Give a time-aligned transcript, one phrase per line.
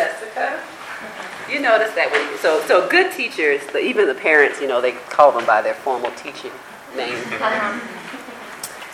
[0.00, 0.58] Jessica.
[1.50, 4.92] You notice that when you, so so good teachers, even the parents, you know, they
[5.12, 6.52] call them by their formal teaching
[6.96, 7.20] name.
[7.36, 7.76] Uh-huh.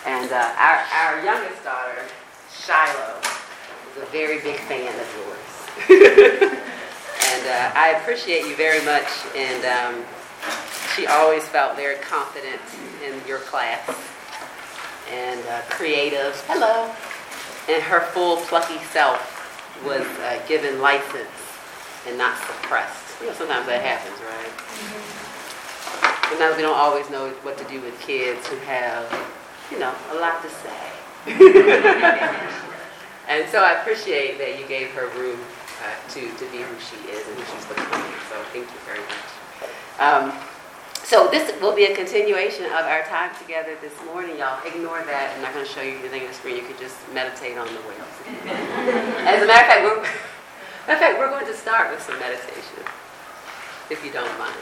[0.03, 2.03] And uh, our our youngest daughter,
[2.51, 3.23] Shiloh,
[3.95, 5.47] is a very big fan of yours.
[7.31, 9.07] and uh, I appreciate you very much.
[9.37, 10.05] And um,
[10.97, 12.61] she always felt very confident
[13.07, 13.79] in your class
[15.13, 16.35] and uh, creative.
[16.49, 16.91] Hello.
[17.69, 19.36] And her full plucky self
[19.85, 21.29] was uh, given license
[22.07, 23.21] and not suppressed.
[23.21, 24.53] You know, sometimes that happens, right?
[24.53, 26.31] Mm-hmm.
[26.31, 29.07] Sometimes we don't always know what to do with kids who have,
[29.71, 30.93] you know, a lot to say.
[33.29, 35.39] and so I appreciate that you gave her room
[35.83, 38.13] uh, to, to be who she is and who she's becoming.
[38.31, 39.31] So thank you very much.
[39.99, 40.33] Um,
[41.07, 44.59] so this will be a continuation of our time together this morning, y'all.
[44.67, 45.31] Ignore that.
[45.37, 46.59] I'm not going to show you anything on the screen.
[46.59, 48.17] You can just meditate on the whales.
[49.23, 52.19] As a matter of fact, we're, matter of fact, we're going to start with some
[52.19, 52.83] meditation,
[53.87, 54.59] if you don't mind.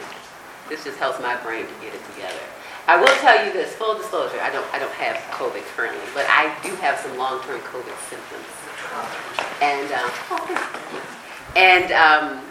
[0.69, 2.45] This just helps my brain to get it together.
[2.85, 6.29] I will tell you this, full disclosure, I don't, I don't have COVID currently, but
[6.29, 8.45] I do have some long-term COVID symptoms.
[9.65, 10.13] And, um,
[11.57, 12.45] and um,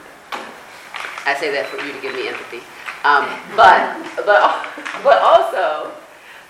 [1.31, 2.67] I say that for you to give me empathy.
[3.05, 4.67] Um, but, but,
[5.05, 5.93] but also,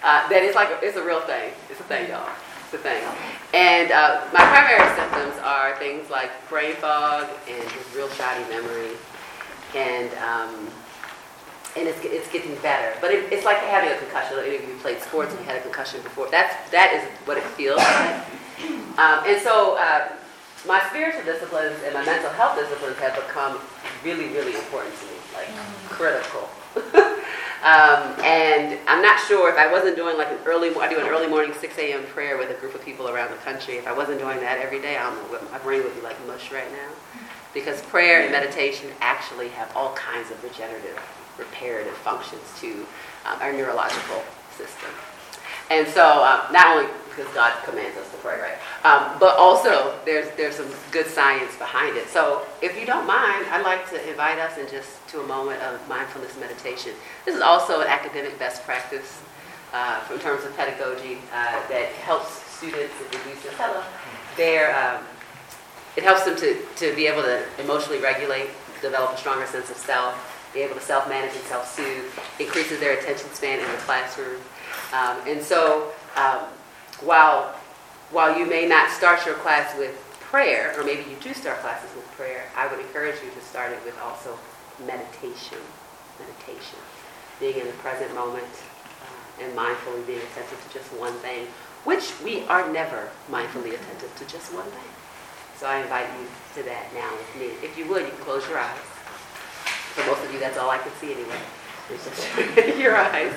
[0.03, 1.53] uh, that it's like, a, it's a real thing.
[1.69, 2.29] It's a thing, y'all.
[2.65, 3.03] It's a thing.
[3.53, 8.95] And uh, my primary symptoms are things like brain fog and real shoddy memory.
[9.75, 10.71] And, um,
[11.77, 12.97] and it's, it's getting better.
[13.01, 14.39] But it, it's like having a concussion.
[14.39, 16.31] Any of you played sports and you had a concussion before.
[16.31, 18.23] That's, that is what it feels like.
[18.99, 20.13] Um, and so uh,
[20.67, 23.59] my spiritual disciplines and my mental health disciplines have become
[24.03, 25.49] really, really important to me like
[25.89, 26.49] critical.
[27.63, 31.07] um, and I'm not sure if I wasn't doing like an early, I do an
[31.07, 32.05] early morning 6 a.m.
[32.07, 33.75] prayer with a group of people around the country.
[33.75, 36.01] If I wasn't doing that every day, I don't know what my brain would be
[36.01, 36.91] like mush right now.
[37.53, 40.99] Because prayer and meditation actually have all kinds of regenerative,
[41.39, 42.87] reparative functions to
[43.27, 44.23] um, our neurological
[44.57, 44.91] system.
[45.71, 48.59] And so, um, not only because God commands us to pray, right?
[48.85, 52.09] Um, but also, there's there's some good science behind it.
[52.09, 55.63] So, if you don't mind, I'd like to invite us in just to a moment
[55.63, 56.93] of mindfulness meditation.
[57.25, 59.21] This is also an academic best practice
[59.73, 63.85] uh, in terms of pedagogy uh, that helps students reduce their
[64.37, 65.05] their um,
[65.97, 68.51] it helps them to, to be able to emotionally regulate,
[68.83, 72.05] develop a stronger sense of self, be able to self-manage and self-soothe,
[72.41, 74.41] increases their attention span in the classroom.
[74.93, 76.41] Um, and so um,
[77.03, 77.55] while,
[78.11, 81.91] while you may not start your class with prayer, or maybe you do start classes
[81.95, 84.39] with prayer, I would encourage you to start it with also
[84.87, 85.59] meditation.
[86.19, 86.79] Meditation.
[87.41, 88.47] Being in the present moment
[89.03, 91.47] uh, and mindfully being attentive to just one thing,
[91.85, 94.91] which we are never mindfully attentive to just one thing.
[95.57, 97.55] So I invite you to that now with me.
[97.67, 98.79] If you would, you can close your eyes.
[99.95, 101.39] For most of you, that's all I can see anyway.
[102.81, 103.33] Your eyes.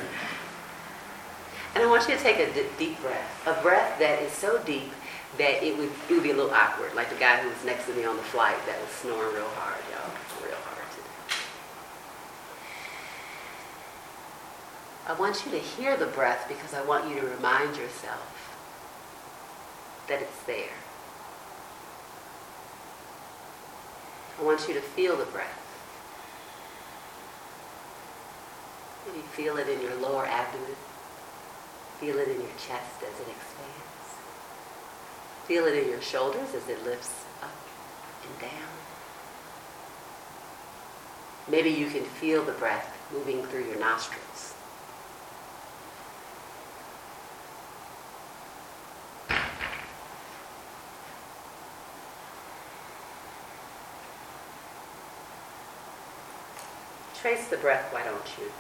[1.78, 4.92] And I want you to take a deep breath, a breath that is so deep
[5.38, 7.86] that it would, it would be a little awkward, like the guy who was next
[7.86, 10.10] to me on the flight that was snoring real hard, y'all,
[10.44, 11.38] real hard today.
[15.06, 18.58] I want you to hear the breath because I want you to remind yourself
[20.08, 20.74] that it's there.
[24.40, 25.62] I want you to feel the breath.
[29.06, 30.76] Maybe feel it in your lower abdomen.
[32.00, 33.88] Feel it in your chest as it expands.
[35.46, 37.50] Feel it in your shoulders as it lifts up
[38.24, 38.70] and down.
[41.50, 44.54] Maybe you can feel the breath moving through your nostrils.
[57.20, 58.52] Trace the breath, why don't you?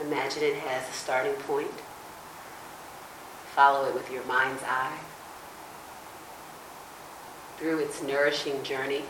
[0.00, 1.70] Imagine it has a starting point.
[3.54, 4.98] Follow it with your mind's eye
[7.56, 9.02] through its nourishing journey.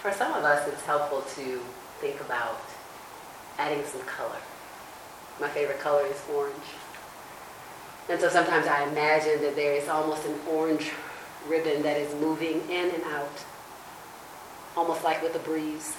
[0.00, 1.60] For some of us, it's helpful to
[2.00, 2.60] think about
[3.58, 4.38] adding some color.
[5.40, 6.54] My favorite color is orange.
[8.08, 10.92] And so sometimes I imagine that there is almost an orange
[11.48, 13.44] ribbon that is moving in and out,
[14.76, 15.96] almost like with a breeze.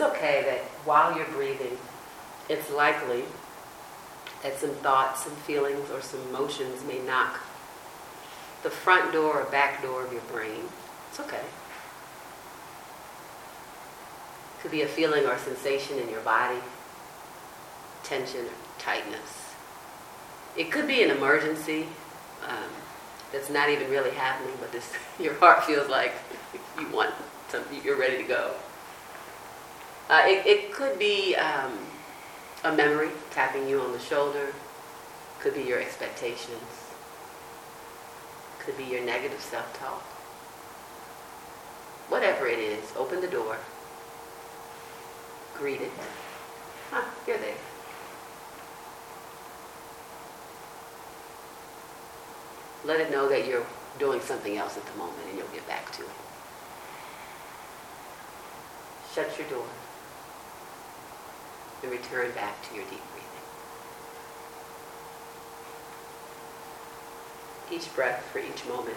[0.00, 1.76] It's okay that while you're breathing,
[2.48, 3.22] it's likely
[4.42, 7.38] that some thoughts, some feelings, or some emotions may knock
[8.62, 10.62] the front door or back door of your brain.
[11.10, 11.42] It's okay.
[14.62, 16.60] Could be a feeling or a sensation in your body,
[18.02, 19.52] tension or tightness.
[20.56, 21.86] It could be an emergency
[22.48, 22.70] um,
[23.32, 26.14] that's not even really happening, but this your heart feels like
[26.78, 27.14] you want
[27.50, 28.54] something, you're ready to go.
[30.10, 31.72] Uh, it, it could be um,
[32.64, 34.52] a memory tapping you on the shoulder.
[35.38, 36.90] Could be your expectations.
[38.58, 40.02] Could be your negative self-talk.
[42.10, 43.56] Whatever it is, open the door.
[45.54, 45.92] Greet it.
[46.90, 47.54] Huh, you're there.
[52.84, 53.66] Let it know that you're
[54.00, 56.08] doing something else at the moment and you'll get back to it.
[59.14, 59.66] Shut your door
[61.82, 63.30] and return back to your deep breathing.
[67.72, 68.96] Each breath for each moment.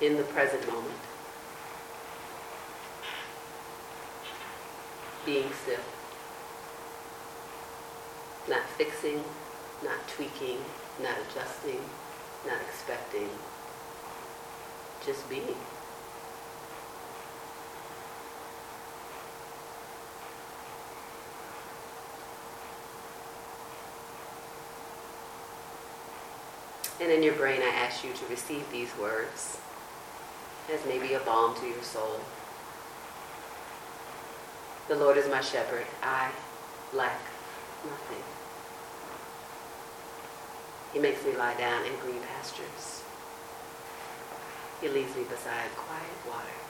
[0.00, 0.94] In the present moment.
[5.24, 5.80] Being still.
[8.48, 9.22] Not fixing,
[9.84, 10.58] not tweaking,
[11.02, 11.80] not adjusting,
[12.46, 13.28] not expecting.
[15.04, 15.56] Just being.
[27.00, 29.58] And in your brain, I ask you to receive these words
[30.72, 32.20] as maybe a balm to your soul.
[34.88, 35.86] The Lord is my shepherd.
[36.02, 36.30] I
[36.92, 37.20] lack
[37.84, 38.22] nothing.
[40.92, 43.04] He makes me lie down in green pastures.
[44.80, 46.68] He leads me beside quiet waters.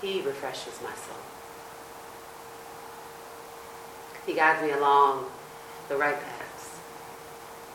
[0.00, 1.22] He refreshes my soul.
[4.26, 5.26] He guides me along
[5.88, 6.41] the right paths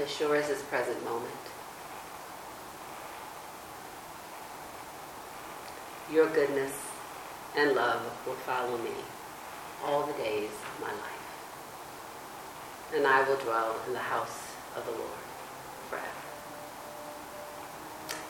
[0.00, 1.32] as sure as this present moment,
[6.10, 6.72] your goodness
[7.56, 8.94] and love will follow me
[9.84, 11.22] all the days of my life
[12.94, 15.24] and I will dwell in the house of the Lord
[15.88, 16.06] forever.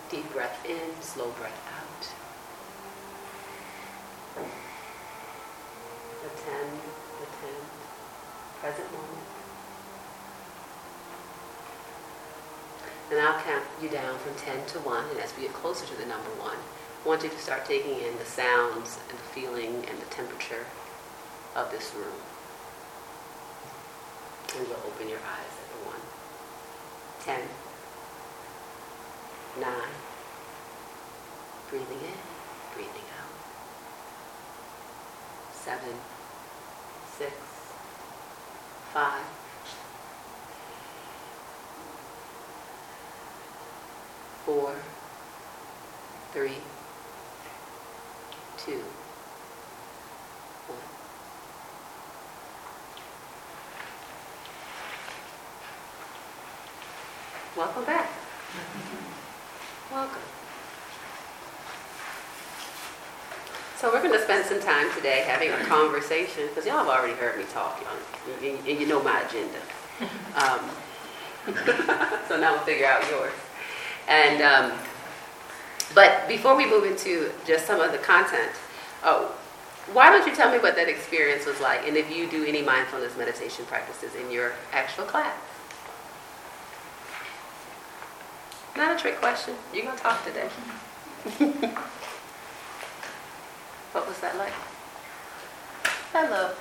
[0.08, 2.08] Deep breath in, slow breath out.
[6.25, 6.79] Attend,
[7.23, 7.67] attend,
[8.61, 9.42] present moment.
[13.12, 15.97] And I'll count you down from 10 to 1, and as we get closer to
[16.00, 19.85] the number 1, I want you to start taking in the sounds and the feeling
[19.87, 20.64] and the temperature
[21.55, 22.17] of this room
[24.59, 26.03] and you'll open your eyes at the one.
[27.25, 27.41] Ten.
[29.60, 29.94] Nine.
[31.70, 32.19] Breathing in,
[32.75, 33.32] breathing out.
[35.55, 35.96] Seven.
[37.17, 37.32] Six.
[38.93, 39.42] Five.
[44.53, 44.75] Four.
[46.35, 46.59] Three.
[48.59, 48.82] Two.
[57.56, 58.11] Welcome back.
[59.91, 60.21] Welcome.
[63.79, 67.15] So we're going to spend some time today having a conversation because y'all have already
[67.15, 69.61] heard me talk, y'all, and you know my agenda.
[70.37, 70.61] Um,
[72.29, 73.32] so now we'll figure out yours.
[74.09, 74.79] And um,
[75.94, 78.53] but before we move into just some of the content,
[79.03, 79.27] uh,
[79.93, 82.63] why don't you tell me what that experience was like, and if you do any
[82.63, 85.35] mindfulness meditation practices in your actual class?
[88.77, 89.55] Not a trick question.
[89.75, 90.49] You're going to talk today.
[93.93, 94.53] what was that like?
[96.13, 96.53] Hello.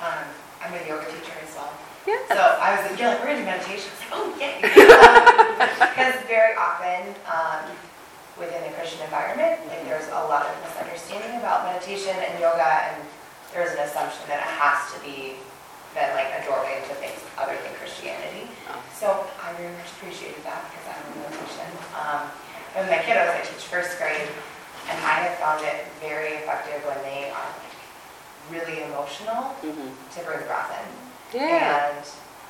[0.00, 0.24] Um,
[0.62, 1.72] I'm a yoga teacher as well.
[2.06, 2.22] Yeah.
[2.28, 3.90] So I was like, yeah, like, we're going to meditation.
[3.90, 5.90] I was like, oh, yeah.
[5.96, 7.64] Because very often um,
[8.38, 13.02] within the Christian environment, like there's a lot of misunderstanding about meditation and yoga, and
[13.52, 15.40] there's an assumption that it has to be
[15.96, 18.44] been like a doorway into things other than Christianity.
[18.68, 18.76] Oh.
[18.92, 19.06] So
[19.40, 21.68] I very much appreciated that because I'm a meditation.
[21.96, 22.22] Um,
[22.76, 24.28] and my kiddos, I teach first grade,
[24.92, 27.72] and I have found it very effective when they are like,
[28.52, 29.96] really emotional Mhm.
[29.96, 30.86] to bring breath in.
[31.32, 31.90] Yeah.
[31.96, 32.04] And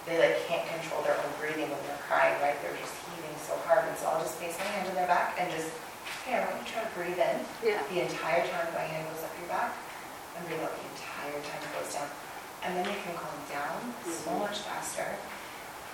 [0.06, 2.54] they like can't control their own breathing when they're crying, right?
[2.62, 3.88] They're just heaving so hard.
[3.88, 5.70] And so I'll just place my hand on their back and just,
[6.24, 7.82] hey, I want you to try to breathe in Yeah.
[7.90, 9.72] the entire time my hand goes up your back
[10.36, 12.08] and breathe out the entire time it goes down.
[12.62, 14.40] And then they can calm down so Mhm.
[14.46, 15.16] much faster.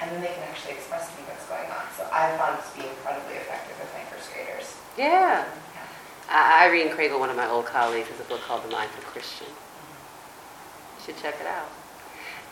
[0.01, 1.85] And then they can actually express to me what's going on.
[1.97, 4.75] So I found it to be incredibly effective with my first graders.
[4.97, 5.45] Yeah.
[5.47, 5.87] Yeah.
[6.29, 9.47] I- Irene Kraegel, one of my old colleagues, has a book called The Mindful Christian.
[9.49, 11.69] You should check it out.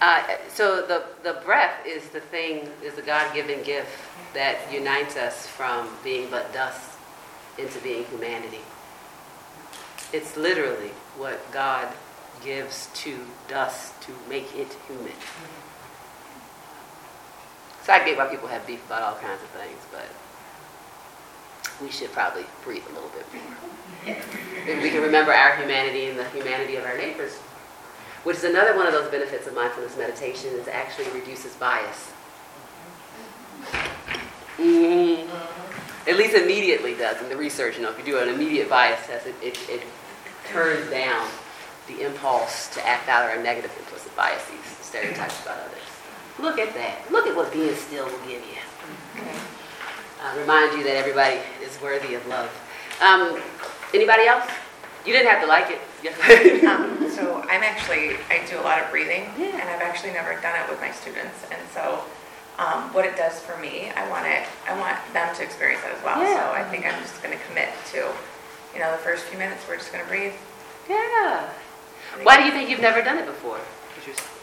[0.01, 3.99] Uh, so the, the breath is the thing, is the God-given gift
[4.33, 6.93] that unites us from being but dust
[7.59, 8.61] into being humanity.
[10.13, 11.89] It's literally what God
[12.43, 15.13] gives to dust to make it human.
[17.85, 20.09] So I get why people have beef about all kinds of things, but
[21.83, 24.83] we should probably breathe a little bit more.
[24.83, 27.39] We can remember our humanity and the humanity of our neighbors,
[28.25, 32.11] which is another one of those benefits of mindfulness meditation is it actually reduces bias.
[34.59, 35.29] Mhm.
[36.07, 37.77] At least immediately does in the research.
[37.77, 39.83] You know, if you do an immediate bias test, it, it, it
[40.49, 41.29] turns down
[41.87, 45.83] the impulse to act out our negative implicit biases, stereotypes about others.
[46.39, 47.11] Look at that.
[47.11, 49.23] Look at what being still will give you.
[50.23, 52.51] Uh, remind you that everybody is worthy of love.
[53.01, 53.41] Um,
[53.95, 54.49] anybody else?
[55.07, 55.81] You didn't have to like it.
[56.71, 59.53] Um, so I'm actually, I do a lot of breathing, Yeah.
[59.59, 61.45] and I've actually never done it with my students.
[61.51, 62.05] And so,
[62.59, 65.93] um, what it does for me, I want it, I want them to experience that
[65.97, 66.21] as well.
[66.23, 66.37] Yeah.
[66.37, 68.09] So I think I'm just going to commit to,
[68.75, 70.33] you know, the first few minutes, we're just going to breathe.
[70.89, 71.49] yeah.
[72.23, 73.59] Why do you think you've never done it before?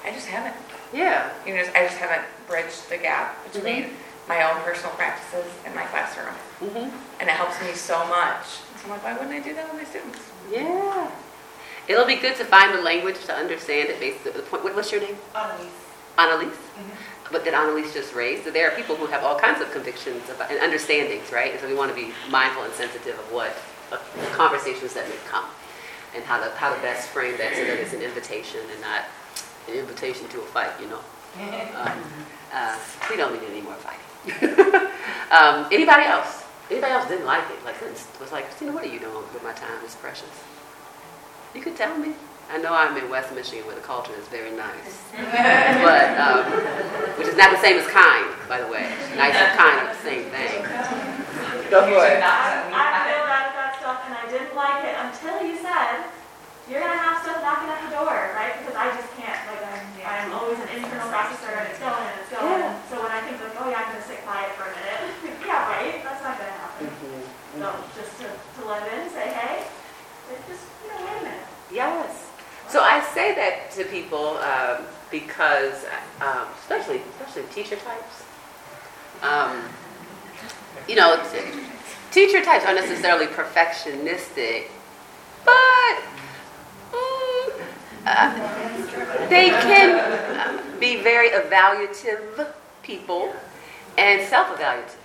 [0.06, 0.56] I just haven't.
[0.94, 1.30] Yeah.
[1.46, 4.30] You know, I just haven't bridged the gap between Mm-hmm.
[4.30, 6.90] my own personal practices and my classroom, Mm-hmm.
[7.20, 8.46] and it helps me so much.
[8.78, 10.20] So I'm like, why wouldn't I do that with my students?
[10.52, 11.12] Yeah.
[11.88, 14.64] It'll be good to find the language to understand it based on the point.
[14.64, 15.18] what- What's your name?
[15.36, 15.72] Annalise.
[16.18, 16.58] Annalise?
[16.78, 17.32] Mhm.
[17.32, 18.44] But that Annalise just raised.
[18.46, 21.52] So there are people who have all kinds of convictions about, and understandings, right?
[21.52, 23.56] And so we want to be mindful and sensitive of what
[23.92, 25.46] of the conversations that may come
[26.14, 29.04] and how to how to best frame that so that it's an invitation and not
[29.70, 31.00] an invitation to a fight, you know.
[31.76, 32.04] Um,
[32.54, 32.76] uh,
[33.10, 34.88] we don't need any more fighting.
[35.32, 36.37] um, anybody else?
[36.70, 37.64] Anybody else didn't like it?
[37.64, 37.80] Like
[38.20, 39.80] was like, Christina, what are you doing with my time?
[39.84, 40.30] It's precious.
[41.56, 42.14] You could tell me.
[42.48, 46.48] I know I'm in West Michigan where the culture is very nice, but um,
[47.20, 48.88] which is not the same as kind, by the way.
[49.20, 50.64] Nice and kind are the same thing.
[51.68, 52.24] Go for it.
[52.24, 56.08] I, I filled out that stuff and I didn't like it until you said,
[56.72, 58.56] you're gonna have stuff knocking at the door, right?
[58.64, 62.16] Because I just can't, like, I'm, I'm always an internal processor and it's going and
[62.24, 62.64] it's going.
[62.64, 62.80] Yeah.
[62.88, 65.04] So when I think like, oh yeah, I'm gonna sit quiet for a minute,
[65.48, 66.88] yeah, right, that's not gonna happen.
[67.96, 69.66] Just to, to let it in, say, hey,
[70.48, 71.40] just, you know, wait a minute.
[71.72, 72.30] Yes.
[72.70, 75.86] So I say that to people um, because,
[76.22, 78.26] um, especially especially teacher types.
[79.22, 79.64] Um,
[80.88, 81.24] you know,
[82.12, 84.68] teacher types aren't necessarily perfectionistic,
[85.46, 85.98] but
[86.92, 87.62] mm,
[88.06, 92.48] uh, they can be very evaluative
[92.84, 93.34] people
[93.98, 94.96] and self-evaluative.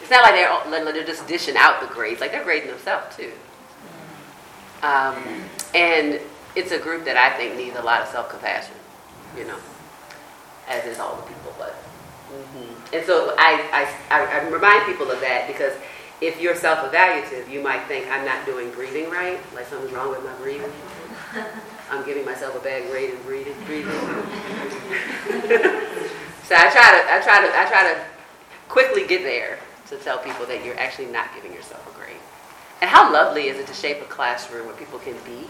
[0.00, 3.14] It's not like they're all- they're just dishing out the grades; like they're grading themselves
[3.16, 3.32] too.
[4.82, 6.20] Um, and
[6.56, 8.74] it's a group that I think needs a lot of self-compassion,
[9.36, 9.56] you know,
[10.68, 11.54] as is all the people.
[11.58, 11.74] But
[12.92, 15.72] and so I, I, I, remind people of that because
[16.20, 20.24] if you're self-evaluative, you might think I'm not doing breathing right, like something's wrong with
[20.24, 20.72] my breathing.
[21.90, 23.54] I'm giving myself a bad grade in breathing.
[23.66, 23.90] breathing.
[26.44, 28.00] so I try to, I try to, I try to
[28.68, 29.58] quickly get there
[29.90, 32.16] to tell people that you're actually not giving yourself a grade.
[32.80, 35.46] And how lovely is it to shape a classroom where people can be,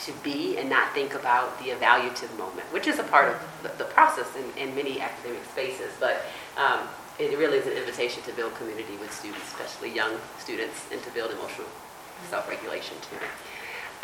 [0.00, 3.84] to be and not think about the evaluative moment, which is a part of the,
[3.84, 5.92] the process in, in many academic spaces.
[6.00, 6.22] But
[6.56, 6.80] um,
[7.18, 11.10] it really is an invitation to build community with students, especially young students, and to
[11.10, 11.68] build emotional
[12.30, 13.16] self-regulation too.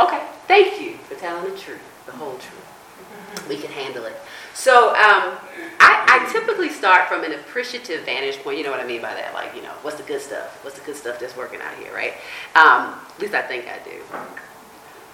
[0.01, 2.74] Okay, thank you for telling the truth, the whole truth.
[3.49, 4.17] We can handle it.
[4.55, 5.37] So um,
[5.81, 8.59] I, I typically start from an appreciative vantage point.
[8.59, 9.35] You know what I mean by that?
[9.35, 10.65] Like, you know, what's the good stuff?
[10.65, 12.15] What's the good stuff that's working out here, right?
[12.55, 14.01] Um, at least I think I do.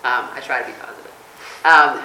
[0.02, 1.10] Um, I try to be positive.
[1.62, 2.00] Um,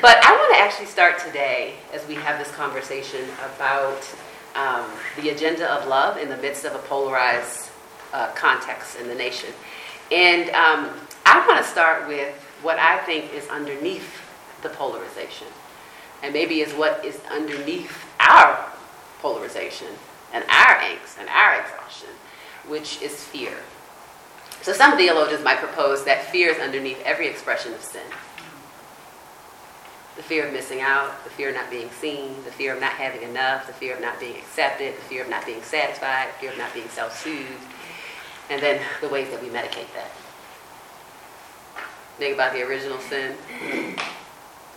[0.00, 4.02] but I want to actually start today as we have this conversation about
[4.54, 4.86] um,
[5.20, 7.70] the agenda of love in the midst of a polarized
[8.12, 9.50] uh, context in the nation.
[10.10, 10.90] And um,
[11.26, 14.10] I want to start with what I think is underneath
[14.62, 15.48] the polarization.
[16.22, 18.70] And maybe is what is underneath our
[19.20, 19.88] polarization
[20.32, 22.10] and our angst and our exhaustion,
[22.66, 23.54] which is fear.
[24.62, 28.02] So some theologians might propose that fear is underneath every expression of sin.
[30.16, 32.92] The fear of missing out, the fear of not being seen, the fear of not
[32.92, 36.40] having enough, the fear of not being accepted, the fear of not being satisfied, the
[36.40, 37.62] fear of not being self-soothed,
[38.50, 40.10] and then the ways that we medicate that.
[42.18, 43.36] Think about the original sin.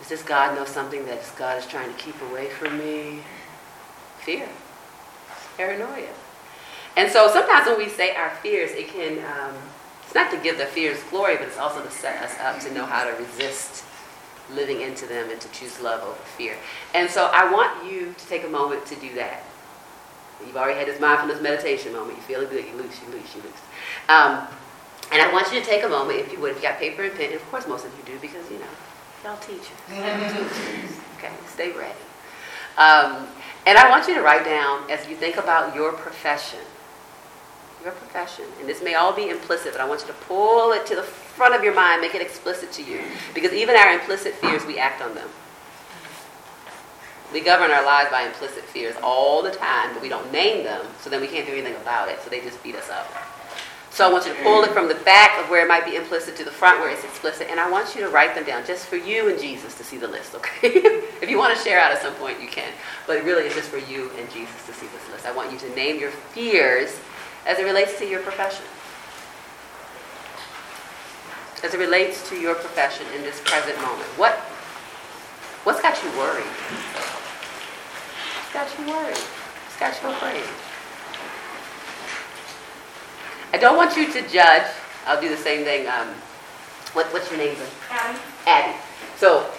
[0.02, 3.20] Does this God know something that God is trying to keep away from me?
[4.18, 4.48] Fear,
[5.56, 6.08] paranoia.
[6.96, 9.54] And so sometimes when we say our fears, it can, um,
[10.02, 12.74] it's not to give the fears glory, but it's also to set us up to
[12.74, 13.84] know how to resist
[14.52, 16.56] living into them and to choose love over fear.
[16.94, 19.44] And so I want you to take a moment to do that.
[20.44, 22.18] You've already had this mindfulness meditation moment.
[22.18, 22.66] You're feeling good.
[22.66, 23.52] You loose, you loose, you loose.
[24.08, 24.48] Um,
[25.12, 27.04] and I want you to take a moment, if you would, if you got paper
[27.04, 28.66] and pen, and of course most of you do because, you know,
[29.24, 29.70] y'all teachers.
[31.18, 31.94] okay, stay ready.
[32.76, 33.26] Um,
[33.66, 36.58] and I want you to write down, as you think about your profession,
[37.82, 40.86] your profession, and this may all be implicit, but I want you to pull it
[40.86, 43.00] to the front of your mind, make it explicit to you.
[43.34, 45.28] Because even our implicit fears, we act on them.
[47.32, 50.84] We govern our lives by implicit fears all the time, but we don't name them,
[51.00, 53.06] so then we can't do anything about it, so they just beat us up.
[53.92, 55.96] So I want you to pull it from the back of where it might be
[55.96, 58.64] implicit to the front where it's explicit, and I want you to write them down
[58.64, 60.68] just for you and Jesus to see the list, okay?
[61.20, 62.72] if you want to share out at some point, you can.
[63.06, 65.26] But really, it's just for you and Jesus to see this list.
[65.26, 66.98] I want you to name your fears
[67.44, 68.64] as it relates to your profession.
[71.62, 74.08] As it relates to your profession in this present moment.
[74.16, 74.38] What,
[75.64, 76.48] what's got you worried?
[78.40, 79.18] What's got you worried?
[79.18, 80.71] What's got you afraid?
[83.52, 84.66] I don't want you to judge.
[85.06, 85.86] I'll do the same thing.
[85.86, 86.08] Um,
[86.94, 87.56] what, what's your name?
[87.90, 88.18] Abby?
[88.46, 88.78] Abby.
[89.16, 89.50] So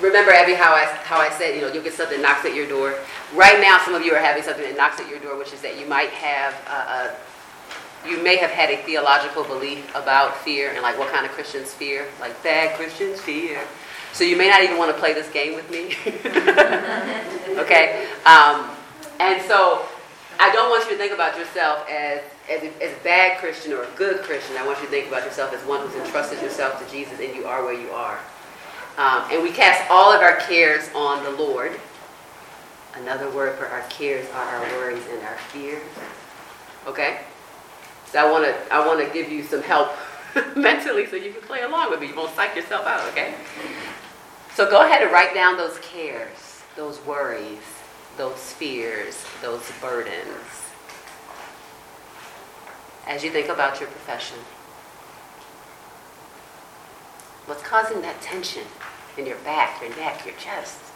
[0.00, 2.54] remember, Abby, how I how I said, you know, you'll get something that knocks at
[2.54, 2.94] your door.
[3.34, 5.60] Right now, some of you are having something that knocks at your door, which is
[5.62, 7.16] that you might have a, a
[8.08, 11.72] you may have had a theological belief about fear and like what kind of Christians
[11.72, 13.60] fear, like bad Christians fear.
[14.12, 15.96] So you may not even want to play this game with me.
[17.58, 18.06] okay.
[18.26, 18.68] Um,
[19.20, 19.86] and so
[20.38, 22.20] I don't want you to think about yourself as,
[22.52, 24.56] as, a, as a bad Christian or a good Christian.
[24.56, 27.34] I want you to think about yourself as one who's entrusted yourself to Jesus and
[27.34, 28.18] you are where you are.
[28.98, 31.72] Um, and we cast all of our cares on the Lord.
[32.94, 35.82] Another word for our cares are our worries and our fears.
[36.86, 37.20] Okay?
[38.06, 39.92] So I want to I want to give you some help
[40.56, 42.08] mentally so you can play along with me.
[42.08, 43.34] You won't psych yourself out, okay?
[44.54, 47.62] So go ahead and write down those cares, those worries,
[48.18, 50.71] those fears, those burdens
[53.06, 54.38] as you think about your profession?
[57.46, 58.62] What's causing that tension
[59.18, 60.91] in your back, your neck, your chest?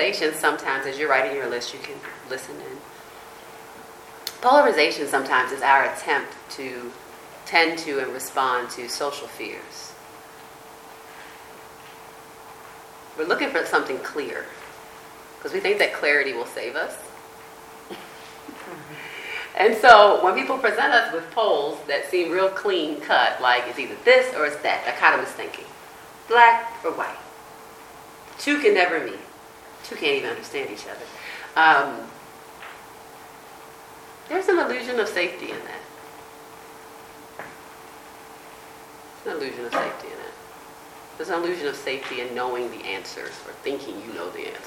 [0.00, 1.96] Polarization sometimes, as you're writing your list, you can
[2.30, 2.78] listen in.
[4.40, 6.90] Polarization sometimes is our attempt to
[7.44, 9.92] tend to and respond to social fears.
[13.18, 14.46] We're looking for something clear
[15.36, 16.96] because we think that clarity will save us.
[19.58, 23.78] and so when people present us with polls that seem real clean cut, like it's
[23.78, 25.66] either this or it's that, that kind of is thinking
[26.26, 27.18] black or white.
[28.38, 29.20] Two can never meet
[29.90, 31.04] two can't even understand each other.
[31.56, 32.06] Um,
[34.28, 37.44] there's an illusion of safety in that.
[39.24, 40.34] There's an illusion of safety in it.
[41.16, 44.64] There's an illusion of safety in knowing the answers or thinking you know the answers.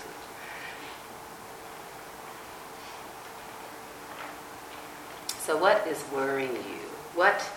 [5.40, 6.90] So, what is worrying you?
[7.16, 7.50] What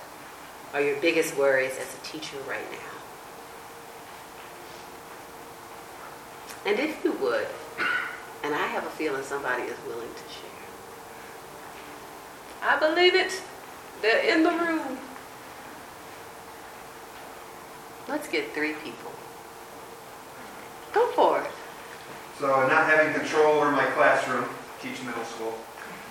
[0.72, 2.95] are your biggest worries as a teacher right now?
[6.66, 7.46] And if you would,
[8.42, 10.50] and I have a feeling somebody is willing to share.
[12.60, 13.40] I believe it.
[14.02, 14.98] They're in the room.
[18.08, 19.12] Let's get three people.
[20.92, 21.50] Go for it.
[22.40, 24.48] So not having control over my classroom,
[24.82, 25.56] teach middle school,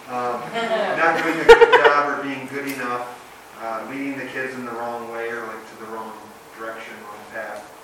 [0.07, 3.05] um, not doing a good job or being good enough,
[3.61, 6.13] uh, leading the kids in the wrong way or like to the wrong
[6.57, 7.74] direction, wrong path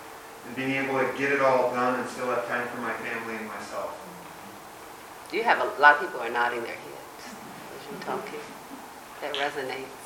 [0.46, 3.36] and being able to get it all done and still have time for my family
[3.36, 3.98] and myself.
[5.32, 8.40] You have a lot of people are nodding their heads as you're talking.
[9.22, 10.02] That resonates.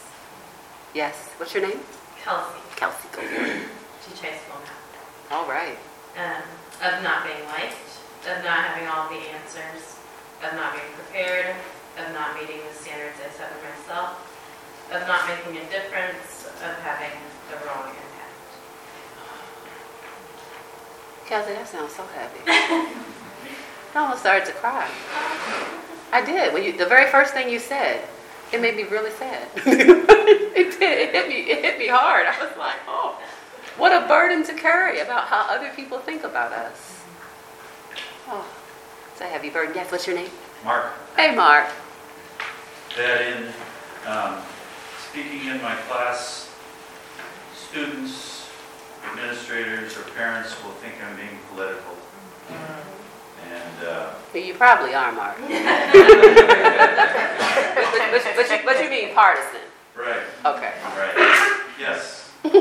[0.93, 1.29] Yes.
[1.37, 1.79] What's your name?
[2.23, 3.07] Kelsey, Kelsey.
[3.11, 3.63] Go for it.
[4.07, 4.39] teach high.
[5.31, 5.77] All right.
[6.17, 6.41] Um,
[6.81, 7.75] of not being liked,
[8.29, 9.97] of not having all the answers,
[10.45, 11.55] of not being prepared,
[11.97, 14.21] of not meeting the standards I set for myself,
[14.93, 17.11] of not making a difference, of having
[17.49, 18.14] the wrong impact.
[21.27, 22.39] Kelsey, that sounds so heavy.
[22.47, 24.87] I almost started to cry.
[26.11, 26.53] I did.
[26.53, 28.01] When you, the very first thing you said,
[28.51, 29.47] it made me really sad.
[29.55, 30.99] it did.
[30.99, 31.51] It hit me.
[31.51, 32.27] It hit me hard.
[32.27, 33.19] I was like, oh,
[33.77, 36.99] what a burden to carry about how other people think about us.
[38.27, 38.45] Oh,
[39.11, 39.73] it's a heavy burden.
[39.75, 39.91] Yes.
[39.91, 40.29] What's your name?
[40.63, 41.67] Mark, Hey, Mark.
[42.97, 43.47] that in
[44.07, 44.41] um,
[45.09, 46.49] speaking in my class,
[47.53, 48.34] students,
[49.11, 51.95] administrators, or parents will think I'm being political.
[52.49, 55.37] And uh, You probably are, Mark.
[55.37, 55.47] but,
[58.11, 59.61] but, but, you, but you mean partisan?
[59.95, 60.73] right, Okay.
[60.83, 62.51] right, yes, They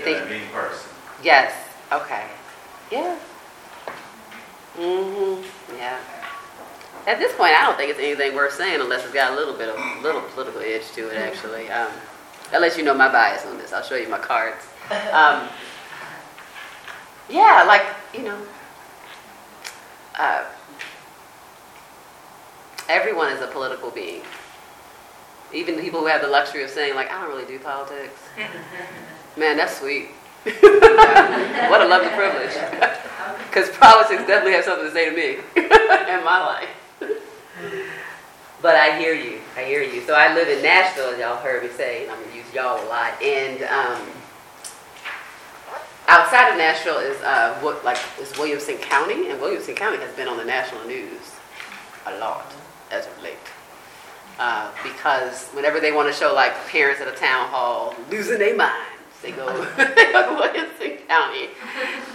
[0.00, 0.90] that think I'm being partisan.
[1.22, 1.52] Yes.
[1.92, 2.24] Okay.
[2.90, 3.16] Yeah.
[4.76, 5.44] Mhm.
[5.76, 5.98] Yeah.
[7.06, 9.54] At this point, I don't think it's anything worth saying unless it's got a little
[9.54, 11.16] bit of little political edge to it.
[11.16, 11.90] Actually, um,
[12.52, 13.72] I'll let you know my bias on this.
[13.72, 14.64] I'll show you my cards.
[15.12, 15.48] Um,
[17.28, 17.82] yeah, like
[18.14, 18.38] you know,
[20.18, 20.44] uh,
[22.88, 24.22] everyone is a political being.
[25.52, 28.20] Even people who have the luxury of saying, like, I don't really do politics.
[29.36, 30.08] Man, that's sweet.
[30.44, 32.54] what a lovely privilege.
[33.48, 36.68] Because politics definitely have something to say to me in my life.
[38.60, 39.40] but I hear you.
[39.56, 40.02] I hear you.
[40.02, 42.84] So I live in Nashville, as y'all heard me say, and I'm to use y'all
[42.84, 43.20] a lot.
[43.22, 44.06] And um,
[46.06, 50.28] outside of Nashville is uh, what like is Williamson County, and Williamson County has been
[50.28, 51.32] on the national news
[52.04, 52.52] a lot
[52.90, 53.38] as of late.
[54.38, 58.54] Uh, because whenever they want to show like parents at a town hall losing their
[58.54, 58.76] minds,
[59.22, 61.48] they go, to Williamson County,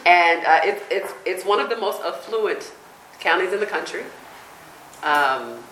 [0.06, 2.72] and uh, it's it's it's one of the most affluent
[3.20, 4.04] counties in the country.
[5.02, 5.64] Um,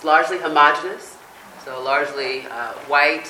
[0.00, 1.18] it's largely homogenous,
[1.62, 3.28] so largely uh, white,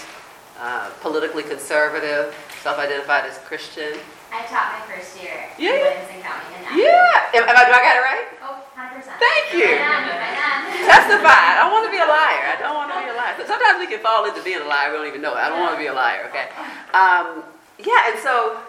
[0.63, 2.31] uh, politically conservative,
[2.63, 3.99] self-identified as Christian.
[4.31, 5.75] I taught my first year Yeah.
[5.75, 8.27] in Williamson County in Yeah, am, am I, do I got it right?
[8.47, 9.03] Oh, 100%.
[9.19, 9.67] Thank you.
[9.67, 10.87] Right on, right on.
[10.87, 11.43] Testify.
[11.43, 12.43] I don't want to be a liar.
[12.47, 13.35] I don't want to be a liar.
[13.51, 14.93] Sometimes we can fall into being a liar.
[14.95, 15.43] We don't even know it.
[15.43, 16.31] I don't want to be a liar.
[16.31, 16.47] Okay.
[16.95, 17.43] Um,
[17.83, 18.63] yeah, and so,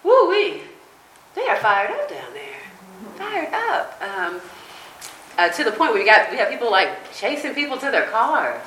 [0.00, 0.62] woo wee,
[1.36, 2.64] they are fired up down there.
[3.20, 4.00] Fired up.
[4.00, 4.40] Um,
[5.38, 8.06] uh, to the point where we got we have people like chasing people to their
[8.10, 8.62] cars.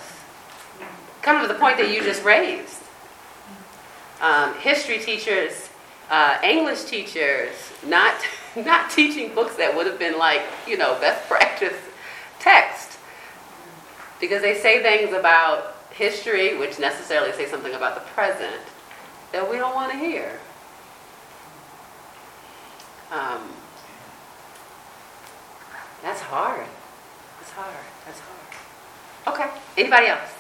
[1.21, 2.82] Kind of the point that you just raised.
[4.21, 5.69] Um, history teachers,
[6.10, 7.53] uh, English teachers,
[7.86, 8.15] not
[8.56, 11.77] not teaching books that would have been like you know best practice
[12.39, 12.97] text
[14.19, 18.62] because they say things about history which necessarily say something about the present
[19.32, 20.39] that we don't want to hear.
[23.12, 23.41] Um,
[26.01, 26.65] that's hard.
[27.39, 27.86] That's hard.
[28.05, 28.38] That's hard.
[29.33, 29.49] Okay.
[29.77, 30.31] Anybody else?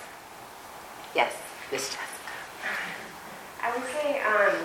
[1.15, 1.33] Yes,
[1.71, 2.07] Miss Jessica.
[3.63, 4.55] I would say, um,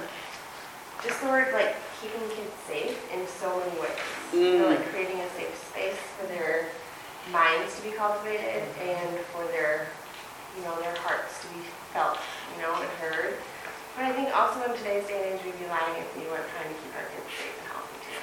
[1.03, 3.99] just the word like keeping kids safe in so many ways.
[4.31, 6.69] So, like creating a safe space for their
[7.31, 9.89] minds to be cultivated and for their,
[10.57, 12.19] you know, their hearts to be felt,
[12.55, 13.35] you know, and heard.
[13.97, 16.49] But I think also in today's day and age, we'd be lying if we weren't
[16.55, 18.21] trying to keep our kids safe and healthy too.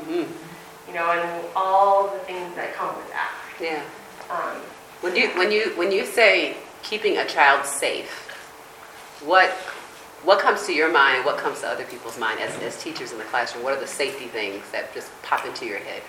[0.00, 0.55] Mm-hmm.
[0.88, 3.32] You know, and all the things that come with that.
[3.60, 3.82] Yeah.
[4.30, 4.60] Um,
[5.00, 8.28] When you when you when you say keeping a child safe,
[9.24, 9.50] what
[10.22, 11.24] what comes to your mind?
[11.24, 13.64] What comes to other people's mind as, as teachers in the classroom?
[13.64, 16.02] What are the safety things that just pop into your head?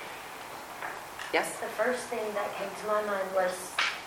[1.33, 1.59] Yes.
[1.59, 3.51] The first thing that came to my mind was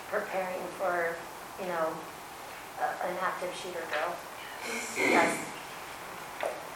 [0.09, 1.15] preparing for,
[1.61, 1.87] you know,
[2.79, 4.11] a- an active shooter drill.
[4.97, 5.37] Yes.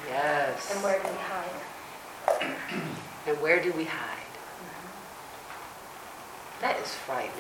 [0.07, 0.71] Yes.
[0.73, 2.95] And where do we hide?
[3.27, 4.19] And where do we hide?
[6.61, 7.31] That is frightening.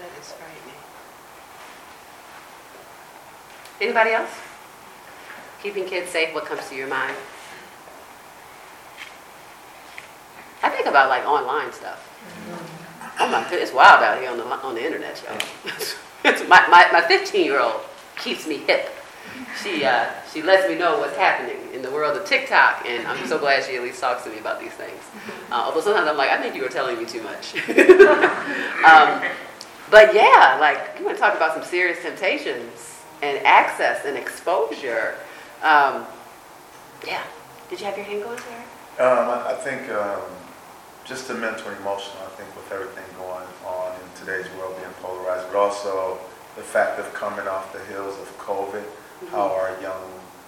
[0.00, 0.74] That is frightening.
[3.80, 4.30] Anybody else?
[5.62, 7.16] Keeping kids safe, what comes to your mind?
[10.62, 12.04] I think about like online stuff.
[13.20, 15.38] Oh my goodness, it's wild out here on the, on the internet, y'all.
[16.48, 17.80] My, my, my 15 year old
[18.16, 18.90] keeps me hip.
[19.62, 23.26] She, uh, she lets me know what's happening in the world of TikTok, and I'm
[23.26, 25.00] so glad she at least talks to me about these things.
[25.50, 27.54] Uh, although sometimes I'm like, I think you were telling me too much.
[28.84, 29.22] um,
[29.90, 35.14] but yeah, like you want to talk about some serious temptations and access and exposure.
[35.62, 36.04] Um,
[37.06, 37.22] yeah.
[37.70, 39.22] Did you have your hand going, Sarah?
[39.22, 40.20] Um, I I think um,
[41.04, 45.46] just the mental emotional, I think with everything going on in today's world being polarized,
[45.50, 46.18] but also
[46.56, 48.84] the fact of coming off the heels of COVID,
[49.30, 50.02] how our young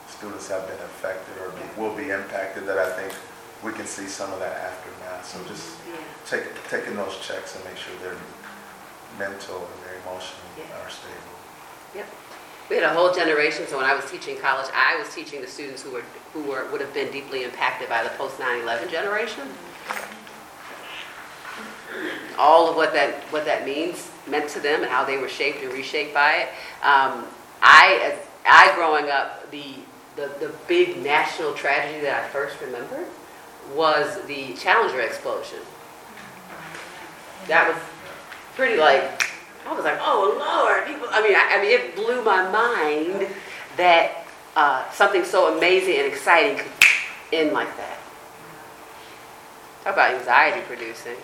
[0.08, 3.12] students have been affected or be- will be impacted, that I think
[3.62, 5.26] we can see some of that aftermath.
[5.26, 5.76] So just
[6.26, 8.16] take, taking those checks and make sure their
[9.18, 10.64] mental and their emotional Yeah.
[10.84, 11.34] are stable.
[11.94, 12.06] Yep.
[12.70, 15.48] We had a whole generation, so when I was teaching college, I was teaching the
[15.48, 19.42] students who were, who were, would have been deeply impacted by the post 9/11 generation.
[22.38, 25.62] All of what that, what that means, meant to them, and how they were shaped
[25.62, 26.48] and reshaped by it.
[26.82, 27.26] Um,
[27.60, 29.74] I, as, I growing up, the,
[30.16, 33.06] the, the big national tragedy that I first remembered
[33.74, 35.60] was the Challenger explosion.
[37.48, 37.76] That was
[38.56, 39.30] pretty like,
[39.66, 41.08] I was like, oh Lord, people.
[41.10, 43.28] I mean, I, I mean, it blew my mind
[43.76, 44.24] that
[44.56, 46.72] uh, something so amazing and exciting could
[47.32, 47.98] end like that.
[49.84, 51.16] Talk about anxiety producing.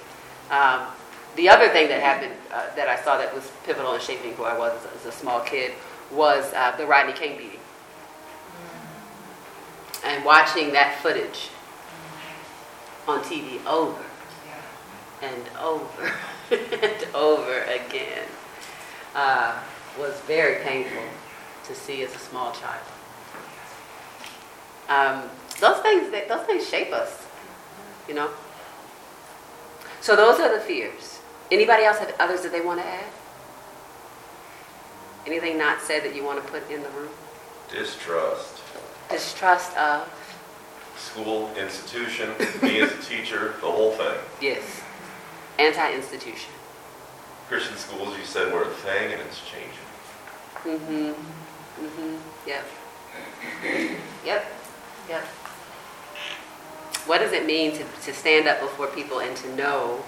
[0.50, 0.86] Um,
[1.34, 4.44] the other thing that happened uh, that I saw that was pivotal in shaping who
[4.44, 5.72] I was as, a- as a small kid
[6.10, 7.60] was uh, the Rodney King beating.
[10.04, 11.48] And watching that footage
[13.08, 14.02] on TV over
[15.22, 16.12] and over
[16.50, 18.24] and over again
[19.14, 19.58] uh,
[19.98, 21.02] was very painful
[21.64, 22.82] to see as a small child.
[24.88, 27.26] Um, those things, they- those things shape us,
[28.06, 28.30] you know.
[30.00, 31.18] So those are the fears.
[31.50, 33.04] Anybody else have others that they want to add?
[35.26, 37.10] Anything not said that you want to put in the room?
[37.72, 38.62] Distrust.
[39.10, 40.08] Distrust of,
[40.96, 42.30] School, institution,
[42.62, 44.16] me as a teacher, the whole thing.
[44.40, 44.80] yes,
[45.58, 46.50] anti-institution.
[47.48, 49.86] Christian schools, you said, were a thing and it's changing.
[50.64, 51.84] Mm-hmm.
[51.84, 52.48] Mm-hmm.
[52.48, 52.64] Yep.
[54.24, 54.52] Yep.
[55.08, 55.24] Yep.
[57.06, 60.02] What does it mean to, to stand up before people and to know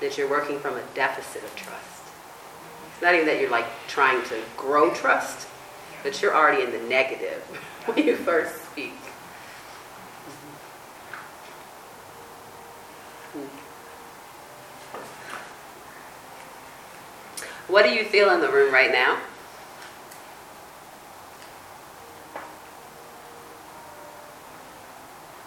[0.00, 1.97] that you're working from a deficit of trust?
[2.98, 5.46] It's not even that you're like trying to grow trust,
[6.02, 7.40] but you're already in the negative
[7.84, 8.90] when you first speak.
[13.36, 13.46] Mm-hmm.
[17.72, 19.18] What do you feel in the room right now?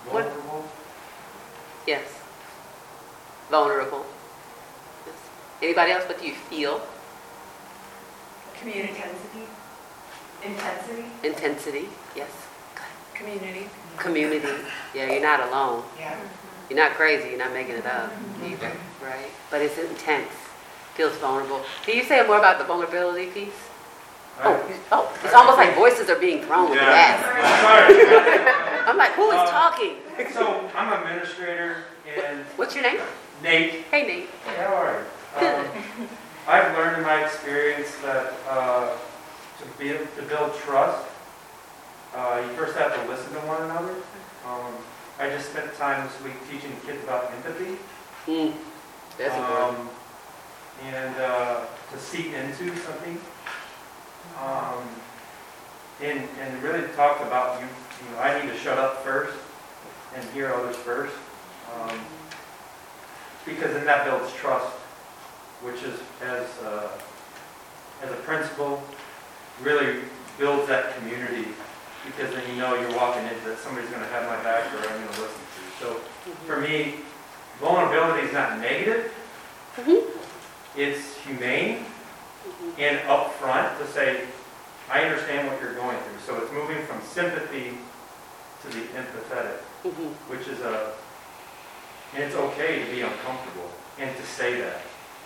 [0.10, 0.70] What- Vulnerable.
[1.86, 2.04] Yes.
[3.50, 4.06] Vulnerable.
[5.06, 5.16] Yes.
[5.62, 6.06] Anybody else?
[6.08, 6.82] What do you feel?
[8.62, 8.94] Community.
[8.94, 9.46] Intensity.
[10.46, 11.04] Intensity.
[11.24, 11.86] Intensity.
[12.16, 12.30] Yes.
[13.16, 13.68] Community.
[13.98, 14.48] Community.
[14.96, 15.84] Yeah, you're not alone.
[16.00, 16.16] Yeah.
[16.70, 17.30] You're not crazy.
[17.30, 18.12] You're not making it up
[18.46, 18.72] either,
[19.04, 19.26] right?
[19.50, 20.30] But it's intense.
[20.96, 21.62] Feels vulnerable.
[21.84, 23.54] Can you say more about the vulnerability piece?
[24.44, 27.22] Oh, you- oh, it's almost like voices are being thrown with the Yeah.
[27.22, 27.62] bats.
[27.62, 28.86] Sorry.
[28.88, 29.98] I'm like, who is Uh, talking?
[30.34, 31.78] So I'm a administrator
[32.26, 33.00] and What's your name?
[33.44, 34.30] Nate, Hey, Nate.
[34.58, 35.04] how are
[35.42, 35.48] you?
[35.48, 35.66] Um,
[36.48, 38.98] I've learned in my experience that uh,
[39.60, 41.08] to be, to build trust,
[42.16, 43.96] uh, you first have to listen to one another.
[44.46, 44.74] Um,
[45.20, 47.78] I just spent time this week teaching kids about empathy.
[48.28, 48.54] Mm,
[49.18, 49.90] that's um,
[50.84, 53.20] And uh, to seek into something.
[54.42, 54.84] Um,
[56.02, 59.38] And, and really talk about, you, you know, I need to shut up first
[60.16, 61.14] and hear others first.
[61.76, 62.00] Um,
[63.46, 64.74] Because then that builds trust,
[65.62, 66.90] which is, as, uh,
[68.04, 68.82] as a principal,
[69.62, 70.02] really
[70.38, 71.50] builds that community.
[72.06, 75.06] Because then you know you're walking into that somebody's gonna have my back or I'm
[75.06, 75.62] gonna listen to.
[75.62, 75.72] You.
[75.80, 75.94] So
[76.48, 76.96] for me,
[77.60, 79.12] vulnerability is not negative.
[79.78, 80.04] Mhm.
[80.76, 81.86] It's humane
[82.80, 84.26] and upfront to say,
[84.90, 86.20] I understand what you're going through.
[86.26, 87.78] So it's moving from sympathy
[88.64, 90.14] to the empathetic, Mhm.
[90.28, 90.94] which is a,
[92.16, 93.70] and it's okay to be uncomfortable
[94.00, 94.82] and to say that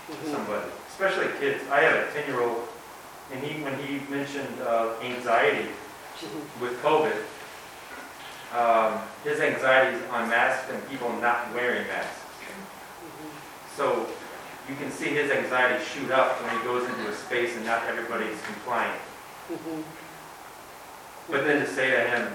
[0.07, 0.31] to Mhm.
[0.31, 1.63] somebody, especially kids.
[1.71, 2.67] I have a 10-year-old,
[3.31, 5.69] and he, when he mentioned uh, anxiety
[6.21, 6.61] Mhm.
[6.61, 7.17] with COVID,
[8.55, 12.21] um, his anxiety is on masks and people not wearing masks.
[13.75, 14.07] So
[14.69, 17.83] you can see his anxiety shoot up when he goes into a space and not
[17.87, 19.01] everybody is compliant.
[19.51, 19.83] Mhm.
[21.29, 22.33] But then to say to him,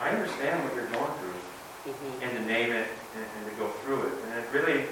[0.00, 2.22] I understand what you're going through, Mhm.
[2.22, 4.12] and to name it and, and to go through it.
[4.24, 4.86] And it really,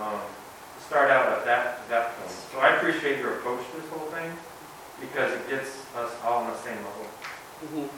[0.00, 0.43] um, to
[0.86, 2.30] start out at that, that point.
[2.52, 4.30] So I appreciate your approach to this whole thing
[5.00, 7.06] because it gets us all on the same level.
[7.66, 7.88] Mhm.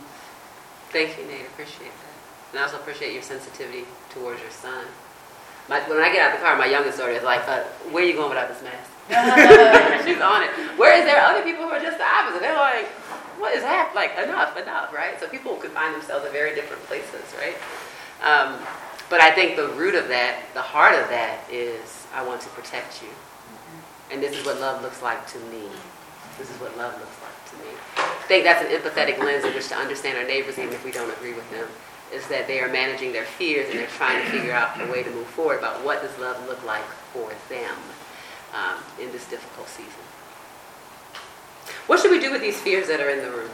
[0.90, 1.46] Thank you, Nate.
[1.46, 2.14] Appreciate that.
[2.52, 4.86] And I also appreciate your sensitivity towards your son.
[5.68, 8.04] My, when I get out of the car, my youngest daughter is like, uh, "Where
[8.04, 8.86] are you going without this mask?"
[10.06, 10.50] She's on it.
[10.78, 12.40] Whereas there are other people who are just the opposite.
[12.40, 12.86] They're like,
[13.42, 13.96] "What is happening?
[13.96, 15.18] Like, enough, enough!" Right?
[15.18, 17.58] So people could find themselves in very different places, right?
[18.22, 18.58] Um,
[19.08, 22.48] But I think the root of that, the heart of that is, I want to
[22.50, 23.08] protect you.
[24.10, 25.68] And this is what love looks like to me.
[26.38, 27.72] This is what love looks like to me.
[27.96, 30.90] I think that's an empathetic lens in which to understand our neighbors, even if we
[30.90, 31.66] don't agree with them,
[32.12, 35.02] is that they are managing their fears and they're trying to figure out a way
[35.02, 37.74] to move forward about what does love look like for them
[38.54, 39.92] um, in this difficult season.
[41.86, 43.50] What should we do with these fears that are in the room?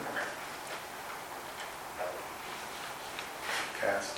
[3.81, 4.17] Cast.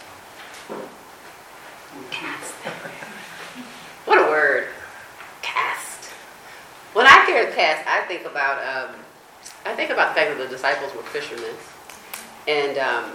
[4.04, 4.68] What a word.
[5.42, 6.10] Cast.
[6.92, 8.94] When I hear cast, I think about um,
[9.66, 11.54] I think about the fact that the disciples were fishermen.
[12.46, 13.12] And um,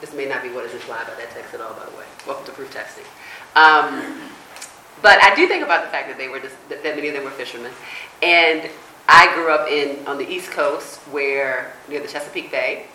[0.00, 2.04] this may not be what is implied by that text at all, by the way.
[2.26, 3.06] Welcome to proof texting.
[3.56, 4.30] Um,
[5.02, 7.30] but I do think about the fact that they were that many of them were
[7.30, 7.72] fishermen.
[8.22, 8.70] And
[9.08, 12.86] I grew up in on the East Coast, where near the Chesapeake Bay,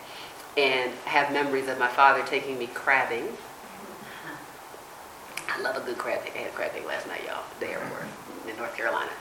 [0.57, 3.27] and have memories of my father taking me crabbing.
[5.49, 6.21] I love a good crab.
[6.33, 8.07] I had a crab last night, y'all, at the airport
[8.47, 9.11] in North Carolina.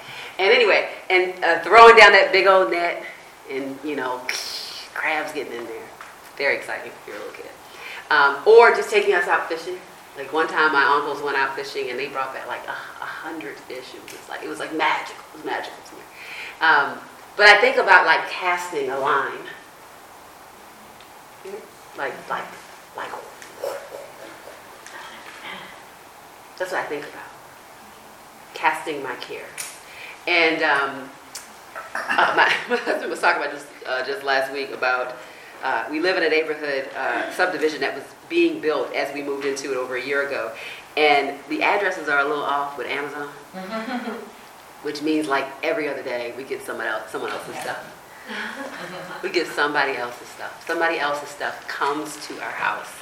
[0.41, 3.05] And anyway, and uh, throwing down that big old net,
[3.51, 4.23] and you know,
[4.95, 5.89] crabs getting in there.
[6.37, 7.51] Very exciting if you're a little kid.
[8.11, 9.77] Um, or just taking us out fishing.
[10.17, 13.07] Like one time, my uncles went out fishing and they brought back like a, a
[13.07, 13.95] hundred fish.
[13.95, 15.23] It was like it was like magical.
[15.35, 15.77] It was magical.
[16.61, 16.99] Um,
[17.37, 19.45] but I think about like casting a line,
[21.97, 22.45] like like
[22.97, 23.11] like.
[26.59, 27.31] That's what I think about.
[28.53, 29.47] Casting my care,
[30.31, 31.11] and um,
[31.95, 35.17] uh, my, my husband was talking about just uh, just last week about
[35.63, 39.45] uh, we live in a neighborhood uh, subdivision that was being built as we moved
[39.45, 40.53] into it over a year ago,
[40.97, 43.27] and the addresses are a little off with Amazon,
[44.83, 47.97] which means like every other day we get someone else someone else's stuff.
[49.23, 50.65] We get somebody else's stuff.
[50.67, 53.00] Somebody else's stuff comes to our house.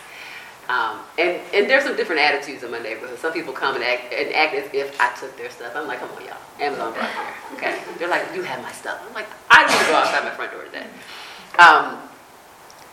[0.68, 3.18] Um, and, and there's some different attitudes in my neighborhood.
[3.18, 5.72] Some people come and act, and act as if I took their stuff.
[5.74, 6.36] I'm like, come on, y'all.
[6.60, 7.34] Amazon brought here.
[7.54, 7.80] Okay.
[7.98, 9.02] They're like, you have my stuff.
[9.06, 10.86] I'm like, I need to go outside my front door today.
[11.58, 11.98] Um,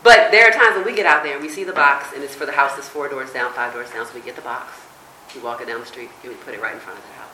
[0.03, 2.23] but there are times when we get out there and we see the box, and
[2.23, 4.05] it's for the house that's four doors down, five doors down.
[4.05, 4.71] So we get the box,
[5.35, 7.11] we walk it down the street, and we put it right in front of the
[7.13, 7.25] house.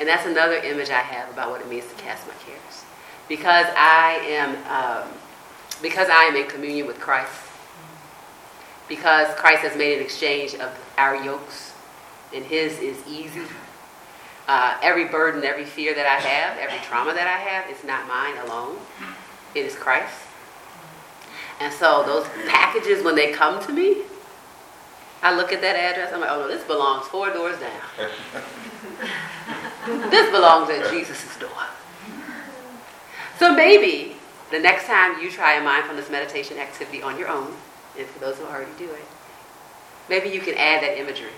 [0.00, 2.84] And that's another image I have about what it means to cast my cares.
[3.28, 5.08] Because I am, um,
[5.82, 7.32] because I am in communion with Christ,
[8.88, 11.72] because Christ has made an exchange of our yokes,
[12.34, 13.42] and His is easy.
[14.46, 18.06] Uh, every burden, every fear that I have, every trauma that I have, is not
[18.06, 18.76] mine alone.
[19.54, 20.14] It is Christ.
[21.60, 24.02] And so those packages, when they come to me,
[25.22, 26.12] I look at that address.
[26.12, 27.80] I'm like, oh no, this belongs four doors down.
[30.10, 31.48] this belongs at Jesus' door.
[33.38, 34.16] So maybe
[34.50, 37.54] the next time you try a mindfulness meditation activity on your own,
[37.98, 39.04] and for those who already do it,
[40.08, 41.32] maybe you can add that imagery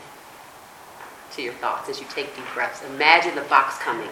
[1.32, 2.82] to your thoughts as you take deep breaths.
[2.82, 4.10] Imagine the box coming.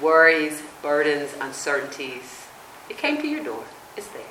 [0.00, 2.46] Worries, burdens, uncertainties.
[2.90, 3.64] It came to your door.
[3.96, 4.22] It's there.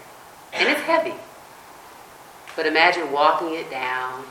[0.54, 1.14] And it's heavy.
[2.56, 4.26] But imagine walking it down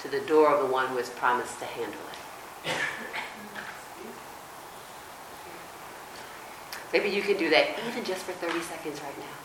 [0.00, 2.00] to the door of the one who has promised to handle
[2.64, 2.72] it.
[6.92, 9.36] Maybe you can do that even just for 30 seconds right now.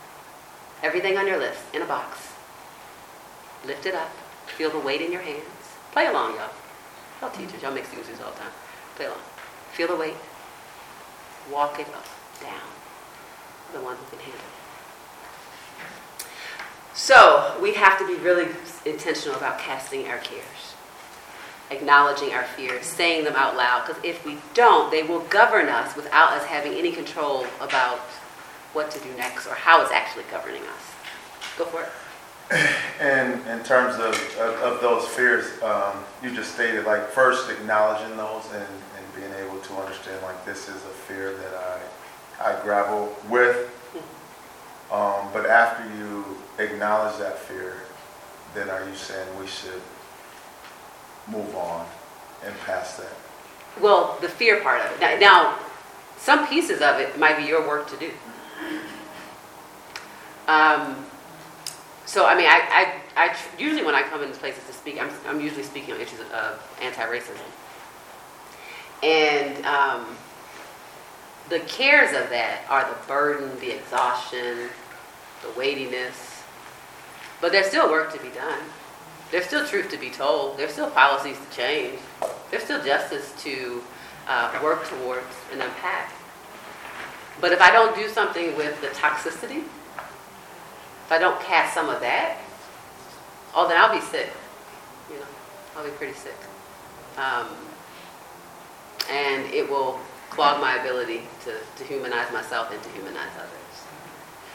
[0.82, 2.32] Everything on your list in a box.
[3.64, 4.10] Lift it up.
[4.46, 5.44] Feel the weight in your hands.
[5.92, 6.50] Play along, y'all.
[7.20, 8.52] Y'all teachers, y'all make this all the time.
[8.96, 9.18] Play along.
[9.72, 10.16] Feel the weight.
[11.50, 12.06] Walk it up,
[12.40, 12.68] down.
[13.72, 14.56] The one who can handle it.
[16.94, 18.48] So we have to be really
[18.84, 20.75] intentional about casting our cares,
[21.70, 23.86] acknowledging our fears, saying them out loud.
[23.86, 27.98] Because if we don't, they will govern us without us having any control about
[28.72, 30.94] what to do next or how it's actually governing us.
[31.58, 31.88] Go for it.
[32.98, 38.16] And in terms of, of, of those fears, um, you just stated like first acknowledging
[38.16, 41.80] those and, and being able to understand like this is a fear that
[42.40, 43.70] I, I grapple with.
[44.90, 46.24] Um, but after you
[46.58, 47.74] acknowledge that fear,
[48.54, 49.82] then are you saying we should
[51.28, 51.86] move on
[52.44, 53.12] and past that?
[53.80, 55.20] Well, the fear part of it.
[55.20, 55.58] Now,
[56.16, 58.10] some pieces of it might be your work to do.
[60.48, 61.04] Um,
[62.06, 65.10] so, I mean, I, I, I usually when I come into places to speak, I'm,
[65.26, 67.36] I'm usually speaking on issues of, of anti-racism.
[69.02, 70.16] And um,
[71.48, 74.68] the cares of that are the burden, the exhaustion,
[75.42, 76.42] the weightiness.
[77.40, 78.60] But there's still work to be done.
[79.30, 80.56] There's still truth to be told.
[80.56, 81.98] There's still policies to change.
[82.50, 83.82] There's still justice to
[84.28, 86.12] uh, work towards and unpack.
[87.40, 89.64] But if I don't do something with the toxicity,
[91.06, 92.38] if I don't cast some of that,
[93.54, 94.30] oh, then I'll be sick.
[95.10, 95.26] You know,
[95.76, 96.36] I'll be pretty sick.
[97.16, 97.48] Um,
[99.10, 100.00] and it will
[100.30, 103.84] clog my ability to, to humanize myself and to humanize others.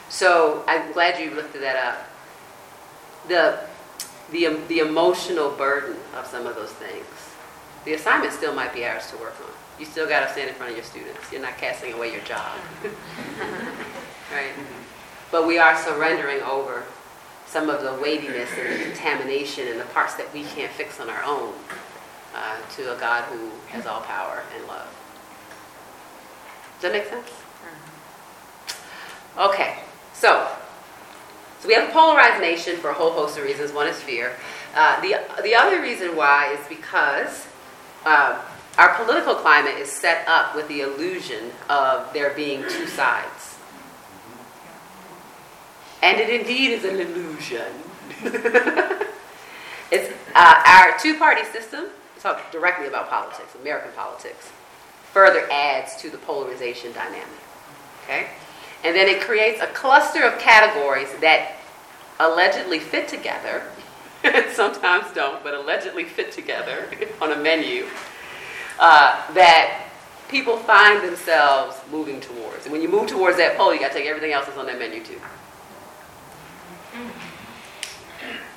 [0.09, 2.07] So I'm glad you lifted that up.
[3.27, 3.59] The,
[4.31, 7.05] the, the emotional burden of some of those things.
[7.85, 9.51] The assignment still might be ours to work on.
[9.79, 11.31] You still got to stand in front of your students.
[11.31, 12.57] You're not casting away your job.
[14.31, 14.51] right?
[15.31, 16.83] But we are surrendering over
[17.47, 21.09] some of the weightiness and the contamination and the parts that we can't fix on
[21.09, 21.53] our own
[22.35, 24.87] uh, to a God who has all power and love.
[26.79, 27.29] Does that make sense?
[29.37, 29.79] Okay,
[30.13, 30.47] so
[31.61, 33.71] so we have a polarized nation for a whole host of reasons.
[33.71, 34.35] One is fear.
[34.73, 37.47] Uh, the the other reason why is because
[38.03, 38.41] uh,
[38.79, 43.57] our political climate is set up with the illusion of there being two sides.
[46.01, 47.67] And it indeed is an illusion.
[49.91, 51.85] it's uh, our two party system,
[52.19, 54.51] talk directly about politics, American politics,
[55.13, 57.27] further adds to the polarization dynamic.
[58.03, 58.29] Okay?
[58.83, 61.57] And then it creates a cluster of categories that
[62.19, 63.63] allegedly fit together,
[64.53, 66.87] sometimes don't, but allegedly fit together
[67.21, 67.85] on a menu,
[68.79, 69.87] uh, that
[70.29, 72.65] people find themselves moving towards.
[72.65, 74.65] And when you move towards that pole, you got to take everything else that's on
[74.65, 75.19] that menu too.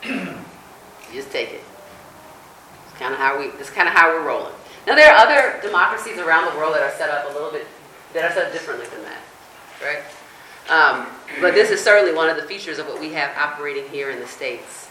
[0.07, 0.35] You
[1.13, 1.63] just take it.
[2.89, 3.47] It's kind of how we.
[3.59, 4.55] It's kind of how we're rolling.
[4.87, 7.67] Now there are other democracies around the world that are set up a little bit
[8.13, 9.21] that are set up differently than that,
[9.85, 10.03] right?
[10.69, 11.07] Um,
[11.41, 14.19] but this is certainly one of the features of what we have operating here in
[14.19, 14.89] the states.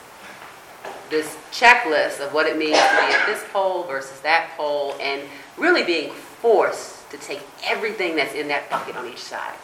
[1.09, 5.21] This checklist of what it means to be at this pole versus that pole, and
[5.57, 9.55] really being forced to take everything that's in that bucket on each side.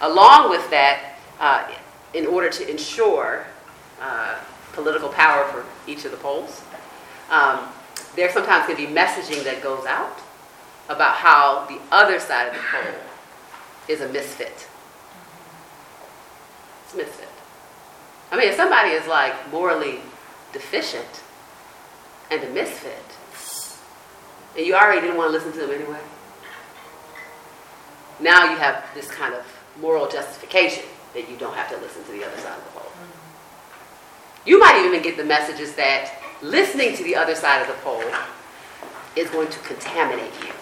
[0.00, 1.70] Along with that, uh,
[2.14, 3.46] in order to ensure
[4.00, 4.36] uh,
[4.72, 6.62] political power for each of the poles.
[7.30, 7.60] Um,
[8.16, 10.18] there sometimes can be messaging that goes out
[10.88, 13.09] about how the other side of the pole
[13.90, 14.68] is a misfit.
[16.84, 17.28] It's a misfit.
[18.30, 20.00] I mean, if somebody is like morally
[20.52, 21.22] deficient
[22.30, 23.04] and a misfit,
[24.56, 26.00] and you already didn't want to listen to them anyway,
[28.20, 29.44] now you have this kind of
[29.80, 30.84] moral justification
[31.14, 32.92] that you don't have to listen to the other side of the pole.
[34.46, 36.12] You might even get the messages that
[36.42, 38.04] listening to the other side of the pole
[39.16, 40.52] is going to contaminate you.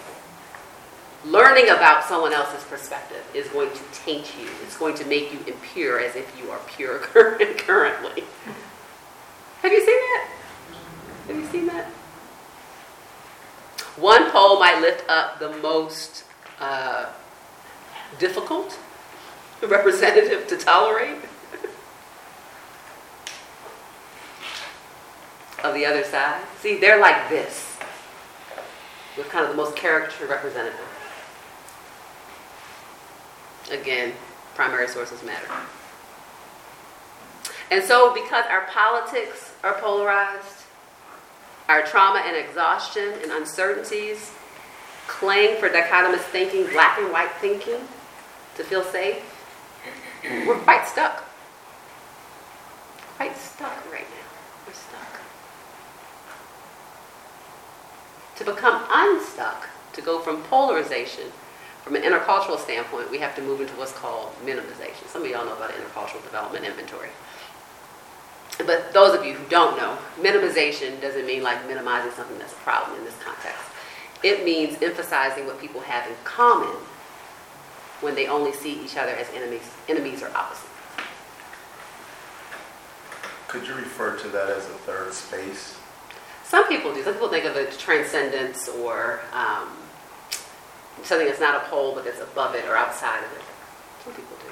[1.25, 4.47] Learning about someone else's perspective is going to taint you.
[4.63, 6.99] It's going to make you impure as if you are pure
[7.57, 8.23] currently.
[9.61, 10.29] Have you seen that?
[11.27, 11.87] Have you seen that?
[13.97, 16.23] One pole might lift up the most
[16.61, 17.07] uh,
[18.17, 18.79] difficult
[19.67, 21.17] representative to tolerate
[25.65, 26.41] of the other side.
[26.61, 27.75] See, they're like this,
[29.17, 30.88] with kind of the most caricature representative.
[33.71, 34.13] Again,
[34.55, 35.47] primary sources matter.
[37.71, 40.63] And so, because our politics are polarized,
[41.67, 44.31] our trauma and exhaustion and uncertainties
[45.07, 47.79] claim for dichotomous thinking, black and white thinking,
[48.55, 49.23] to feel safe,
[50.47, 51.23] we're quite stuck.
[53.17, 54.65] Quite stuck right now.
[54.65, 55.19] We're stuck.
[58.37, 61.31] To become unstuck, to go from polarization,
[61.89, 65.07] from an intercultural standpoint, we have to move into what's called minimization.
[65.07, 67.09] Some of y'all know about intercultural development inventory.
[68.59, 72.57] But those of you who don't know, minimization doesn't mean like minimizing something that's a
[72.57, 73.63] problem in this context.
[74.21, 76.75] It means emphasizing what people have in common
[78.01, 80.69] when they only see each other as enemies, enemies or opposites.
[83.47, 85.75] Could you refer to that as a third space?
[86.43, 87.01] Some people do.
[87.03, 89.69] Some people think of it as transcendence or um,
[91.03, 93.43] something that's not a pole but that's above it or outside of it.
[94.03, 94.49] Some people do.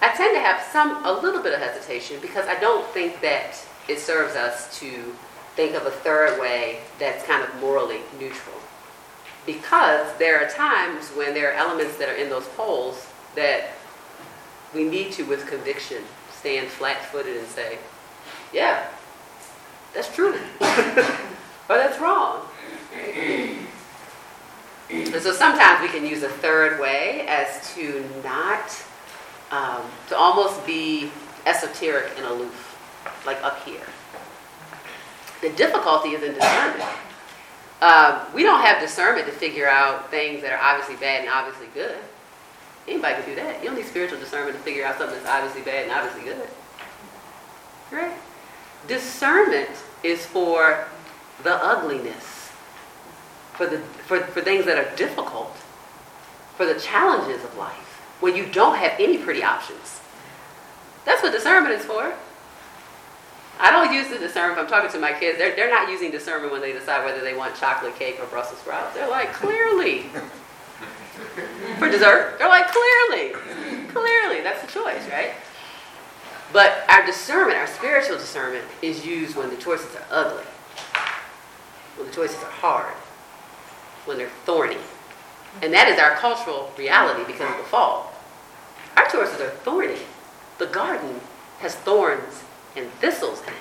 [0.00, 3.56] I tend to have some, a little bit of hesitation because I don't think that
[3.88, 5.14] it serves us to
[5.54, 8.56] think of a third way that's kind of morally neutral.
[9.46, 13.70] Because there are times when there are elements that are in those poles that
[14.74, 17.78] we need to, with conviction, stand flat footed and say,
[18.52, 18.86] yeah,
[19.94, 20.34] that's true.
[20.60, 22.40] or that's wrong.
[24.90, 28.84] And so sometimes we can use a third way as to not,
[29.50, 31.10] um, to almost be
[31.46, 32.78] esoteric and aloof,
[33.26, 33.86] like up here.
[35.40, 36.88] The difficulty is in discernment.
[37.80, 41.66] Um, we don't have discernment to figure out things that are obviously bad and obviously
[41.74, 41.96] good.
[42.86, 43.60] Anybody can do that.
[43.60, 46.48] You don't need spiritual discernment to figure out something that's obviously bad and obviously good.
[47.90, 48.12] Right?
[48.86, 49.70] Discernment
[50.02, 50.86] is for
[51.42, 52.31] the ugliness,
[53.62, 55.54] for, the, for, for things that are difficult,
[56.56, 60.00] for the challenges of life, when you don't have any pretty options.
[61.04, 62.12] That's what discernment is for.
[63.60, 64.58] I don't use the discernment.
[64.58, 67.20] If I'm talking to my kids, they're, they're not using discernment when they decide whether
[67.20, 68.94] they want chocolate cake or Brussels sprouts.
[68.94, 70.02] They're like, clearly.
[71.78, 73.32] For dessert, they're like, clearly.
[73.88, 74.40] Clearly.
[74.42, 75.32] That's the choice, right?
[76.52, 80.44] But our discernment, our spiritual discernment, is used when the choices are ugly,
[81.96, 82.94] when the choices are hard,
[84.04, 84.78] when they're thorny.
[85.60, 88.12] And that is our cultural reality because of the fall.
[88.96, 89.98] Our choices are thorny.
[90.58, 91.20] The garden
[91.60, 92.42] has thorns
[92.76, 93.54] and thistles in it.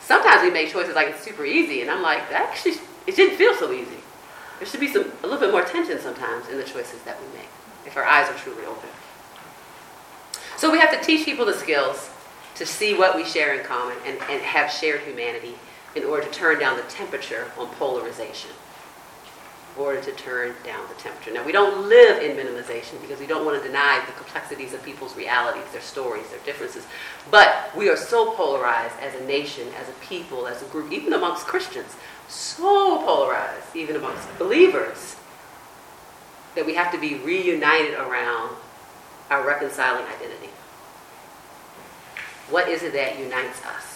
[0.00, 2.74] Sometimes we make choices like it's super easy, and I'm like, that actually,
[3.06, 3.98] it didn't feel so easy.
[4.58, 7.38] There should be some a little bit more tension sometimes in the choices that we
[7.38, 7.48] make,
[7.86, 8.88] if our eyes are truly open.
[10.56, 12.10] So we have to teach people the skills
[12.56, 15.56] to see what we share in common and, and have shared humanity
[15.94, 18.50] in order to turn down the temperature on polarization
[19.74, 21.32] in order to turn down the temperature.
[21.32, 24.82] Now, we don't live in minimization because we don't want to deny the complexities of
[24.82, 26.86] people's realities, their stories, their differences.
[27.30, 31.12] But we are so polarized as a nation, as a people, as a group, even
[31.12, 31.96] amongst Christians,
[32.28, 35.16] so polarized, even amongst believers,
[36.54, 38.54] that we have to be reunited around
[39.30, 40.50] our reconciling identity.
[42.50, 43.91] What is it that unites us?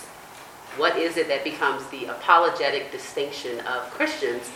[0.77, 4.51] What is it that becomes the apologetic distinction of Christians?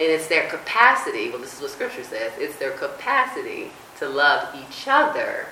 [0.00, 4.54] And it's their capacity, well, this is what Scripture says, it's their capacity to love
[4.54, 5.46] each other,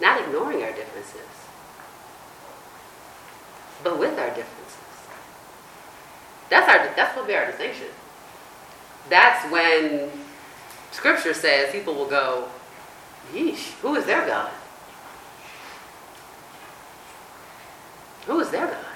[0.00, 1.20] not ignoring our differences,
[3.82, 4.76] but with our differences.
[6.50, 7.86] That's, our, that's what be our distinction.
[9.08, 10.10] That's when
[10.90, 12.48] Scripture says people will go,
[13.32, 14.50] yeesh, who is their God?
[18.26, 18.86] Who is their God?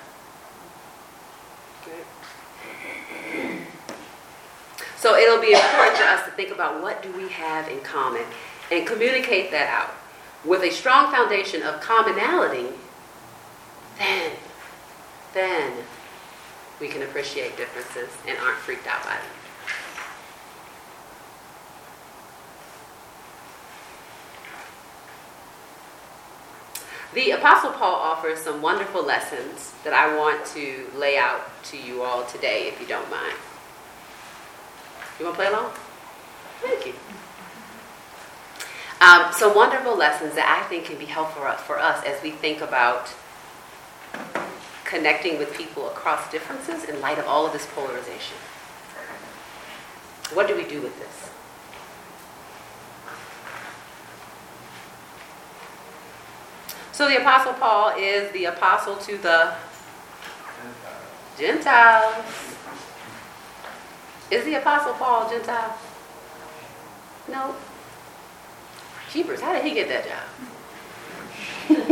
[4.97, 8.25] So it'll be important for us to think about what do we have in common
[8.73, 9.95] and communicate that out.
[10.45, 12.69] With a strong foundation of commonality,
[13.99, 14.33] then,
[15.35, 15.73] then
[16.81, 19.36] we can appreciate differences and aren't freaked out by them.
[27.17, 32.03] The Apostle Paul offers some wonderful lessons that I want to lay out to you
[32.03, 33.33] all today, if you don't mind.
[35.19, 35.73] You want to play along?
[36.61, 36.93] Thank you.
[39.01, 42.61] Um, some wonderful lessons that I think can be helpful for us as we think
[42.61, 43.15] about
[44.85, 48.37] connecting with people across differences in light of all of this polarization.
[50.35, 51.31] What do we do with this?
[56.97, 59.53] So the Apostle Paul is the apostle to the
[61.39, 62.25] Gentiles.
[64.31, 65.77] Is the Apostle Paul Gentile?
[67.31, 67.55] No.
[69.13, 70.23] Jeepers, how did he get that job?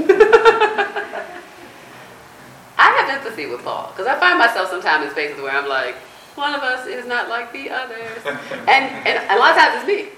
[2.78, 5.96] I have empathy with Paul because I find myself sometimes in spaces where I'm like,
[6.34, 8.24] one of us is not like the others.
[8.24, 10.08] And, and a lot of times it's me.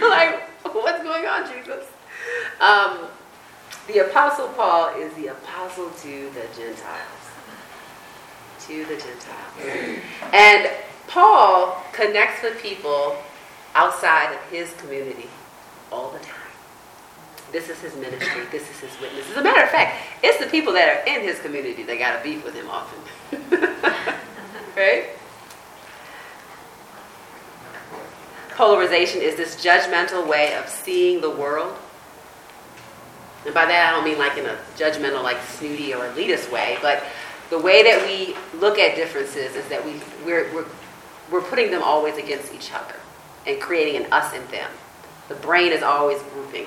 [0.08, 0.49] like,
[0.82, 1.84] what's going on, Jesus?
[2.60, 3.08] Um,
[3.86, 7.20] the Apostle Paul is the apostle to the Gentiles
[8.70, 10.00] to the Gentiles.
[10.32, 10.70] And
[11.08, 13.16] Paul connects with people
[13.74, 15.28] outside of his community
[15.90, 16.36] all the time.
[17.52, 18.42] This is his ministry.
[18.52, 19.28] This is his witness.
[19.30, 22.20] As a matter of fact, it's the people that are in his community that got
[22.20, 23.00] a beef with him often.
[24.76, 25.06] right?
[28.60, 31.74] Polarization is this judgmental way of seeing the world.
[33.46, 36.76] And by that, I don't mean like in a judgmental, like snooty or elitist way,
[36.82, 37.02] but
[37.48, 39.94] the way that we look at differences is that we,
[40.26, 40.66] we're, we're,
[41.30, 42.96] we're putting them always against each other
[43.46, 44.70] and creating an us and them.
[45.30, 46.66] The brain is always grouping.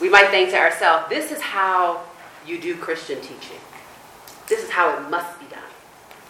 [0.00, 2.02] We might think to ourselves, this is how
[2.44, 3.60] you do Christian teaching.
[4.48, 5.70] This is how it must be done.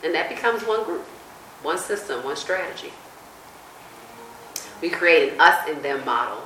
[0.04, 1.06] And that becomes one group,
[1.62, 2.92] one system, one strategy.
[4.84, 6.42] We create an us and them model.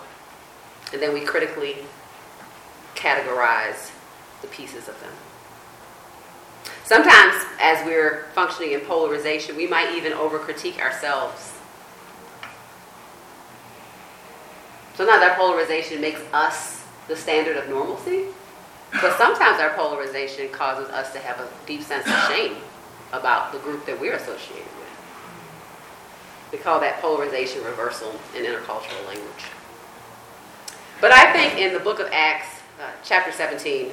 [0.92, 1.78] And then we critically
[2.94, 3.90] categorize
[4.42, 5.10] the pieces of them.
[6.84, 11.52] Sometimes, as we're functioning in polarization, we might even over critique ourselves.
[14.94, 18.26] Sometimes our polarization makes us the standard of normalcy,
[18.92, 22.54] but sometimes our polarization causes us to have a deep sense of shame
[23.12, 24.87] about the group that we're associated with.
[26.52, 29.44] We call that polarization reversal in intercultural language.
[31.00, 32.48] But I think in the book of Acts,
[32.80, 33.92] uh, chapter 17,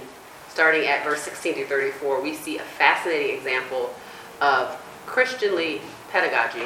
[0.50, 3.94] starting at verse 16 through 34, we see a fascinating example
[4.42, 5.82] of Christianly
[6.12, 6.66] pedagogy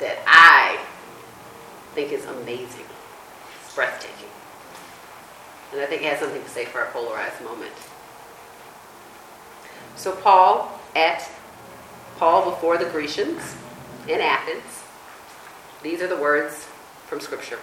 [0.00, 0.78] that I
[1.94, 2.84] think is amazing.
[3.64, 4.28] It's breathtaking.
[5.72, 7.72] And I think it has something to say for our polarized moment.
[9.96, 11.30] So Paul at
[12.16, 13.56] Paul before the Grecians
[14.10, 14.82] in Athens.
[15.82, 16.66] These are the words
[17.06, 17.58] from Scripture,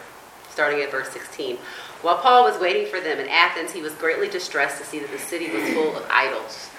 [0.50, 1.58] starting at verse 16.
[2.02, 5.12] While Paul was waiting for them in Athens, he was greatly distressed to see that
[5.12, 6.70] the city was full of idols.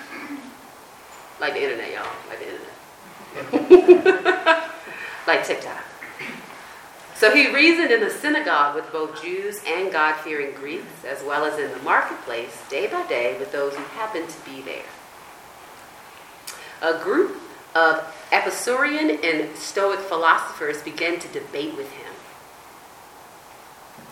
[1.40, 2.06] Like the internet, y'all.
[2.28, 2.46] Like the
[3.52, 4.70] internet.
[5.26, 5.84] like TikTok.
[7.14, 11.44] So he reasoned in the synagogue with both Jews and God fearing Greeks, as well
[11.44, 14.84] as in the marketplace, day by day, with those who happened to be there.
[16.80, 17.36] A group
[17.74, 22.12] of Epicurean and Stoic philosophers began to debate with him.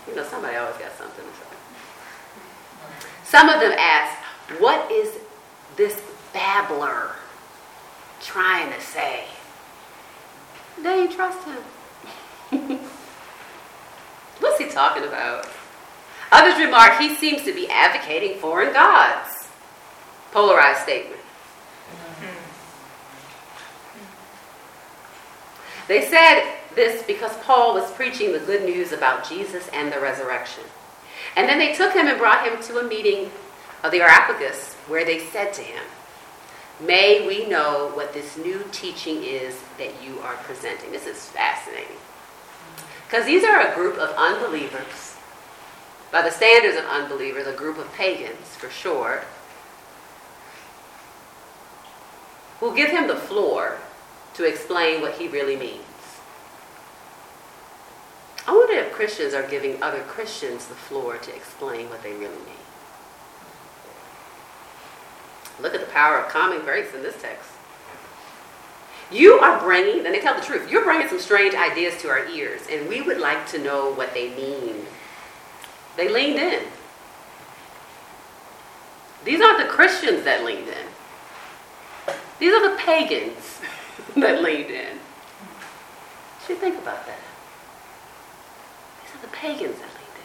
[0.09, 1.47] You know, somebody always got something to say.
[3.25, 4.17] Some of them asked,
[4.61, 5.19] What is
[5.77, 6.01] this
[6.33, 7.11] babbler
[8.21, 9.25] trying to say?
[10.77, 12.79] They didn't trust him.
[14.41, 15.49] What's he talking about?
[16.31, 19.49] Others remark he seems to be advocating foreign gods.
[20.33, 21.21] Polarized statement.
[25.89, 26.43] They said
[26.75, 30.65] this because Paul was preaching the good news about Jesus and the resurrection.
[31.37, 33.31] And then they took him and brought him to a meeting
[33.85, 35.83] of the Areopagus where they said to him,
[36.81, 40.93] May we know what this new teaching is that you are presenting.
[40.93, 41.97] This is fascinating.
[43.07, 45.17] Because these are a group of unbelievers,
[46.11, 49.23] by the standards of unbelievers, a group of pagans for sure,
[52.61, 53.79] who give him the floor
[54.37, 55.83] to explain what he really means.
[58.47, 62.37] I wonder if Christians are giving other Christians the floor to explain what they really
[62.37, 62.65] mean.
[65.59, 67.51] Look at the power of common grace in this text.
[69.11, 72.27] You are bringing, and they tell the truth, you're bringing some strange ideas to our
[72.27, 74.85] ears, and we would like to know what they mean.
[75.97, 76.63] They leaned in.
[79.25, 82.15] These aren't the Christians that leaned in.
[82.39, 83.61] These are the pagans
[84.21, 84.97] that leaned in.
[86.49, 87.19] You think about that.
[89.03, 90.17] These are the pagans that leaned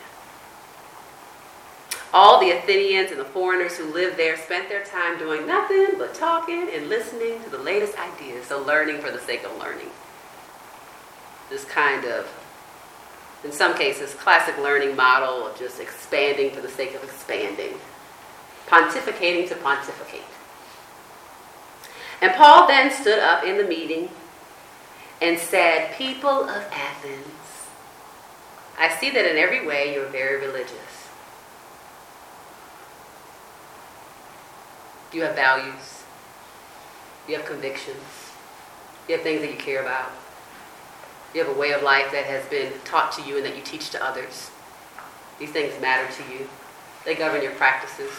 [1.92, 1.98] in.
[2.14, 6.14] All the Athenians and the foreigners who lived there spent their time doing nothing but
[6.14, 9.89] talking and listening to the latest ideas, so learning for the sake of learning.
[11.50, 12.32] This kind of,
[13.44, 17.74] in some cases, classic learning model of just expanding for the sake of expanding,
[18.68, 20.22] pontificating to pontificate.
[22.22, 24.10] And Paul then stood up in the meeting
[25.22, 27.26] and said, People of Athens,
[28.78, 31.10] I see that in every way you're very religious.
[35.12, 36.04] You have values.
[37.28, 38.32] You have convictions.
[39.08, 40.12] You have things that you care about.
[41.34, 43.62] You have a way of life that has been taught to you and that you
[43.64, 44.52] teach to others.
[45.40, 46.48] These things matter to you.
[47.04, 48.12] They govern your practices.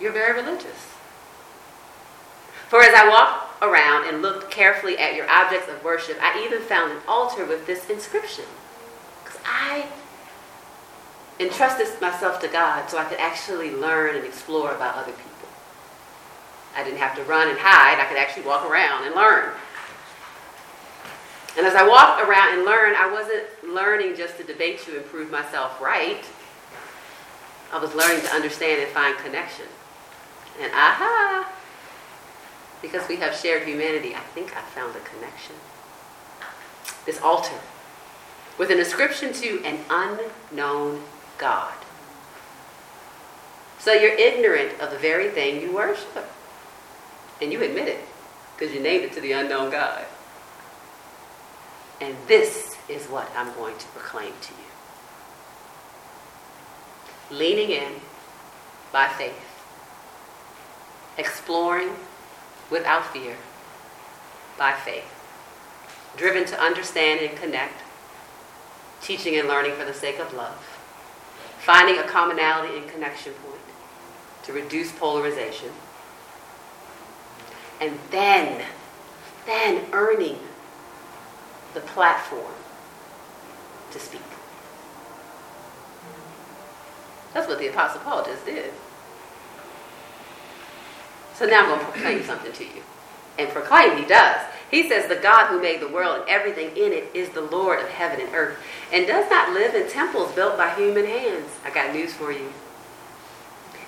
[0.00, 0.99] You're very religious.
[2.70, 6.62] For as I walked around and looked carefully at your objects of worship, I even
[6.62, 8.44] found an altar with this inscription.
[9.24, 9.86] Because I
[11.40, 15.48] entrusted myself to God so I could actually learn and explore about other people.
[16.76, 19.50] I didn't have to run and hide, I could actually walk around and learn.
[21.58, 25.04] And as I walked around and learned, I wasn't learning just to debate you and
[25.06, 26.24] prove myself right.
[27.72, 29.66] I was learning to understand and find connection.
[30.60, 31.52] And aha,
[32.82, 35.56] because we have shared humanity, I think I found a connection.
[37.06, 37.58] This altar
[38.58, 41.02] with an inscription to an unknown
[41.38, 41.72] God.
[43.78, 46.28] So you're ignorant of the very thing you worship.
[47.40, 48.00] And you admit it
[48.54, 50.04] because you named it to the unknown God.
[52.02, 54.58] And this is what I'm going to proclaim to you.
[57.38, 57.94] Leaning in
[58.92, 59.64] by faith,
[61.16, 61.94] exploring
[62.70, 63.36] without fear
[64.56, 65.12] by faith,
[66.16, 67.82] driven to understand and connect,
[69.02, 70.56] teaching and learning for the sake of love,
[71.58, 73.60] finding a commonality and connection point
[74.44, 75.70] to reduce polarization,
[77.80, 78.64] and then,
[79.46, 80.38] then earning
[81.74, 82.52] the platform
[83.90, 84.20] to speak.
[87.32, 88.72] That's what the Apostle Paul just did.
[91.40, 92.82] So now I'm going to proclaim something to you.
[93.38, 94.42] And proclaim he does.
[94.70, 97.80] He says, The God who made the world and everything in it is the Lord
[97.80, 98.58] of heaven and earth,
[98.92, 101.48] and does not live in temples built by human hands.
[101.64, 102.52] I got news for you.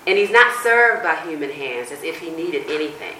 [0.06, 3.16] And he's not served by human hands as if he needed anything.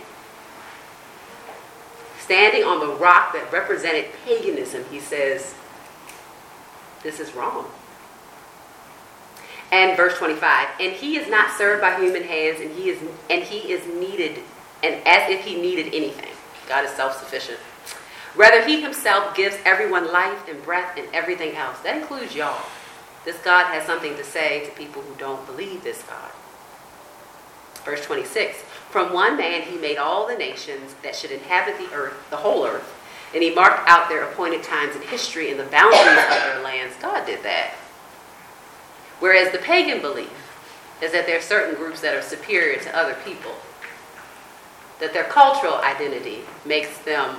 [2.19, 5.55] Standing on the rock that represented paganism, he says,
[7.03, 7.67] This is wrong.
[9.73, 13.01] And verse 25, and he is not served by human hands, and he is
[13.31, 14.43] and he is needed,
[14.83, 16.31] and as if he needed anything.
[16.69, 17.59] God is self-sufficient.
[18.37, 21.81] Rather, he himself gives everyone life and breath and everything else.
[21.81, 22.65] That includes y'all.
[23.25, 26.31] This God has something to say to people who don't believe this God.
[27.85, 28.59] Verse 26
[28.91, 32.65] From one man he made all the nations that should inhabit the earth, the whole
[32.67, 32.95] earth,
[33.35, 36.95] and he marked out their appointed times in history and the boundaries of their lands.
[37.01, 37.75] God did that.
[39.23, 40.33] Whereas the pagan belief
[41.01, 43.53] is that there are certain groups that are superior to other people,
[44.99, 47.37] that their cultural identity makes them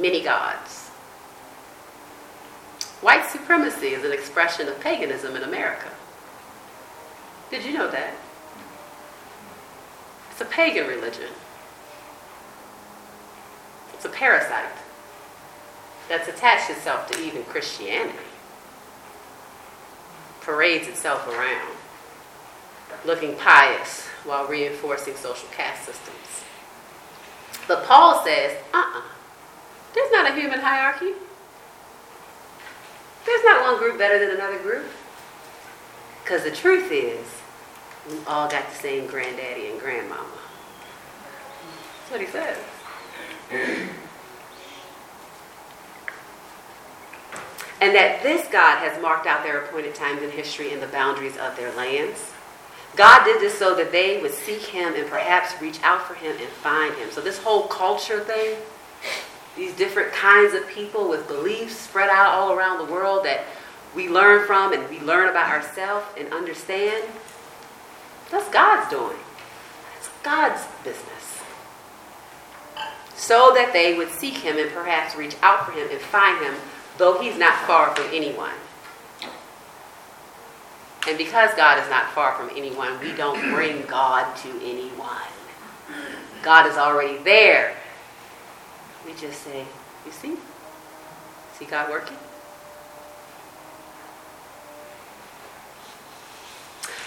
[0.00, 0.88] mini gods.
[3.02, 5.90] White supremacy is an expression of paganism in America.
[7.50, 8.14] Did you know that?
[10.30, 11.28] It's a pagan religion.
[13.92, 14.72] It's a parasite
[16.08, 18.27] that's attached itself to even Christianity.
[20.48, 21.76] Parades itself around,
[23.04, 26.42] looking pious while reinforcing social caste systems.
[27.68, 28.98] But Paul says, uh uh-uh.
[28.98, 29.02] uh,
[29.94, 31.12] there's not a human hierarchy.
[33.26, 34.86] There's not one group better than another group.
[36.24, 37.26] Because the truth is,
[38.10, 40.24] we all got the same granddaddy and grandmama.
[41.98, 43.98] That's what he says.
[47.80, 51.36] And that this God has marked out their appointed times in history and the boundaries
[51.36, 52.32] of their lands.
[52.96, 56.36] God did this so that they would seek him and perhaps reach out for him
[56.38, 57.10] and find him.
[57.12, 58.56] So this whole culture thing,
[59.56, 63.44] these different kinds of people with beliefs spread out all around the world that
[63.94, 67.04] we learn from and we learn about ourselves and understand,
[68.30, 69.16] that's God's doing.
[69.94, 71.42] That's God's business.
[73.14, 76.54] So that they would seek him and perhaps reach out for him and find him,
[76.98, 78.52] though he's not far from anyone.
[81.08, 85.16] And because God is not far from anyone, we don't bring God to anyone.
[86.42, 87.74] God is already there.
[89.06, 89.64] We just say,
[90.04, 90.36] You see?
[91.54, 92.16] See God working?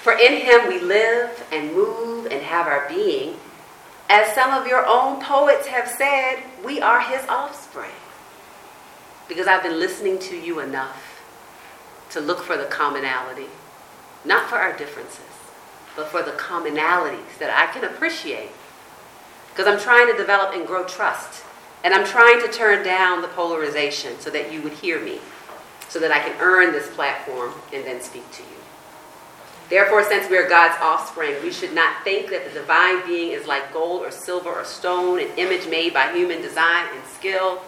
[0.02, 3.36] For in him we live and move and have our being.
[4.10, 8.01] As some of your own poets have said, we are his offspring.
[9.32, 11.24] Because I've been listening to you enough
[12.10, 13.48] to look for the commonality,
[14.26, 15.22] not for our differences,
[15.96, 18.50] but for the commonalities that I can appreciate.
[19.48, 21.46] Because I'm trying to develop and grow trust.
[21.86, 25.20] And I'm trying to turn down the polarization so that you would hear me,
[25.88, 28.50] so that I can earn this platform and then speak to you.
[29.70, 33.48] Therefore, since we are God's offspring, we should not think that the divine being is
[33.48, 37.62] like gold or silver or stone, an image made by human design and skill.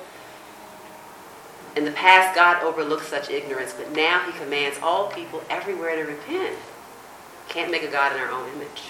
[1.75, 6.03] In the past, God overlooked such ignorance, but now He commands all people everywhere to
[6.03, 6.57] repent.
[7.49, 8.83] Can't make a God in our own image.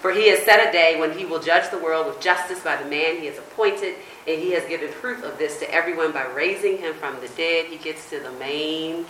[0.00, 2.76] For He has set a day when He will judge the world with justice by
[2.76, 3.94] the man He has appointed,
[4.26, 7.66] and He has given proof of this to everyone by raising Him from the dead.
[7.66, 9.06] He gets to the main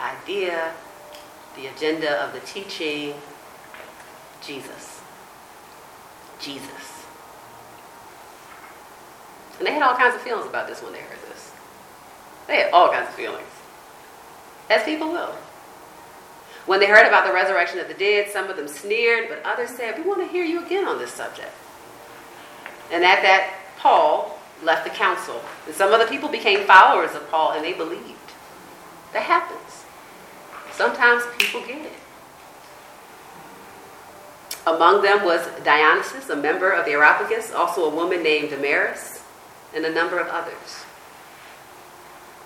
[0.00, 0.72] idea,
[1.56, 3.14] the agenda of the teaching
[4.42, 5.00] Jesus.
[6.40, 7.03] Jesus.
[9.58, 11.52] And they had all kinds of feelings about this when they heard this.
[12.46, 13.46] They had all kinds of feelings.
[14.68, 15.34] As people will.
[16.66, 19.70] When they heard about the resurrection of the dead, some of them sneered, but others
[19.70, 21.52] said, We want to hear you again on this subject.
[22.90, 25.42] And at that, Paul left the council.
[25.66, 28.32] And some of the people became followers of Paul and they believed.
[29.12, 29.84] That happens.
[30.72, 31.92] Sometimes people get it.
[34.66, 39.13] Among them was Dionysius, a member of the Areopagus, also a woman named Damaris,
[39.74, 40.84] and a number of others.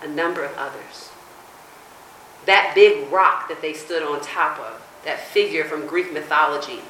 [0.02, 1.10] A number of others.
[2.46, 6.80] That big rock that they stood on top of, that figure from Greek mythology,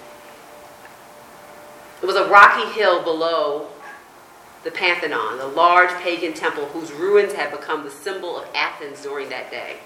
[2.00, 3.68] it was a rocky hill below
[4.62, 9.28] the Pantheon, the large pagan temple whose ruins had become the symbol of Athens during
[9.30, 9.78] that day.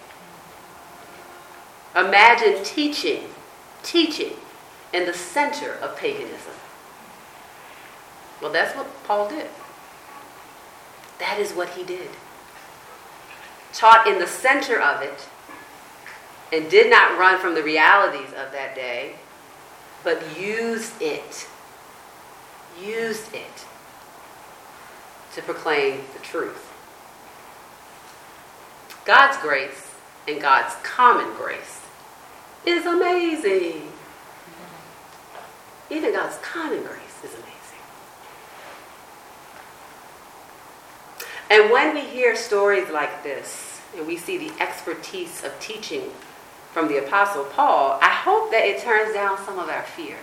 [1.94, 3.24] Imagine teaching,
[3.82, 4.32] teaching
[4.92, 6.54] in the center of paganism.
[8.40, 9.46] Well, that's what Paul did.
[11.18, 12.10] That is what he did.
[13.72, 15.28] Taught in the center of it
[16.52, 19.14] and did not run from the realities of that day,
[20.04, 21.46] but used it,
[22.80, 23.66] used it
[25.34, 26.68] to proclaim the truth.
[29.04, 29.94] God's grace
[30.28, 31.80] and God's common grace
[32.66, 33.90] is amazing.
[35.90, 37.48] Even God's common grace is amazing.
[41.52, 46.04] And when we hear stories like this, and we see the expertise of teaching
[46.72, 50.16] from the Apostle Paul, I hope that it turns down some of our fear.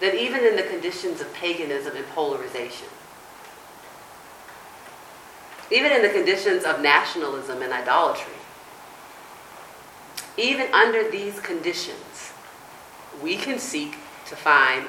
[0.00, 2.88] That even in the conditions of paganism and polarization,
[5.70, 8.34] even in the conditions of nationalism and idolatry,
[10.36, 12.32] even under these conditions,
[13.22, 14.88] we can seek to find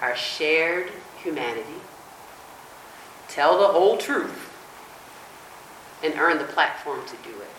[0.00, 0.90] our shared
[1.22, 1.79] humanity,
[3.30, 4.48] tell the whole truth,
[6.02, 7.50] and earn the platform to do it.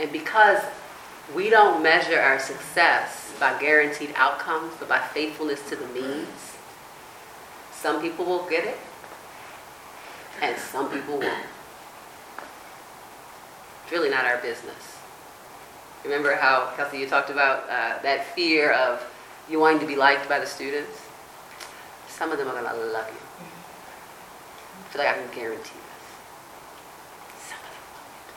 [0.00, 0.62] And because
[1.34, 6.54] we don't measure our success by guaranteed outcomes, but by faithfulness to the means,
[7.72, 8.78] some people will get it,
[10.40, 11.44] and some people won't.
[13.82, 14.98] It's really not our business.
[16.04, 19.04] Remember how, Kelsey, you talked about uh, that fear of
[19.50, 21.00] you wanting to be liked by the students?
[22.08, 23.25] Some of them are going to love you.
[24.96, 26.06] Like I can guarantee this.
[27.48, 28.30] Some of them won't.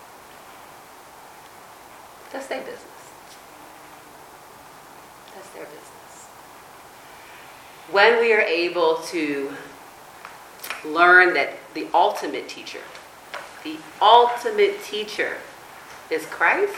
[2.34, 2.84] That's their business.
[5.36, 6.28] That's their business.
[7.92, 9.54] When we are able to
[10.86, 12.82] learn that the ultimate teacher,
[13.64, 15.38] the ultimate teacher
[16.10, 16.74] is Christ,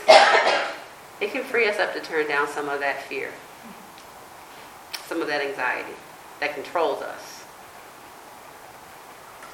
[1.19, 3.31] it can free us up to turn down some of that fear,
[5.05, 5.95] some of that anxiety
[6.39, 7.30] that controls us,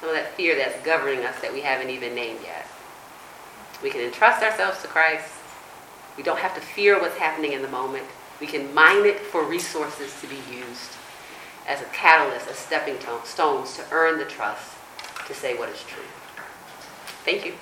[0.00, 2.66] some of that fear that's governing us that we haven't even named yet.
[3.82, 5.30] We can entrust ourselves to Christ.
[6.16, 8.04] We don't have to fear what's happening in the moment.
[8.40, 10.92] We can mine it for resources to be used
[11.66, 14.72] as a catalyst, as stepping stones to earn the trust
[15.26, 16.02] to say what is true.
[17.24, 17.54] Thank you.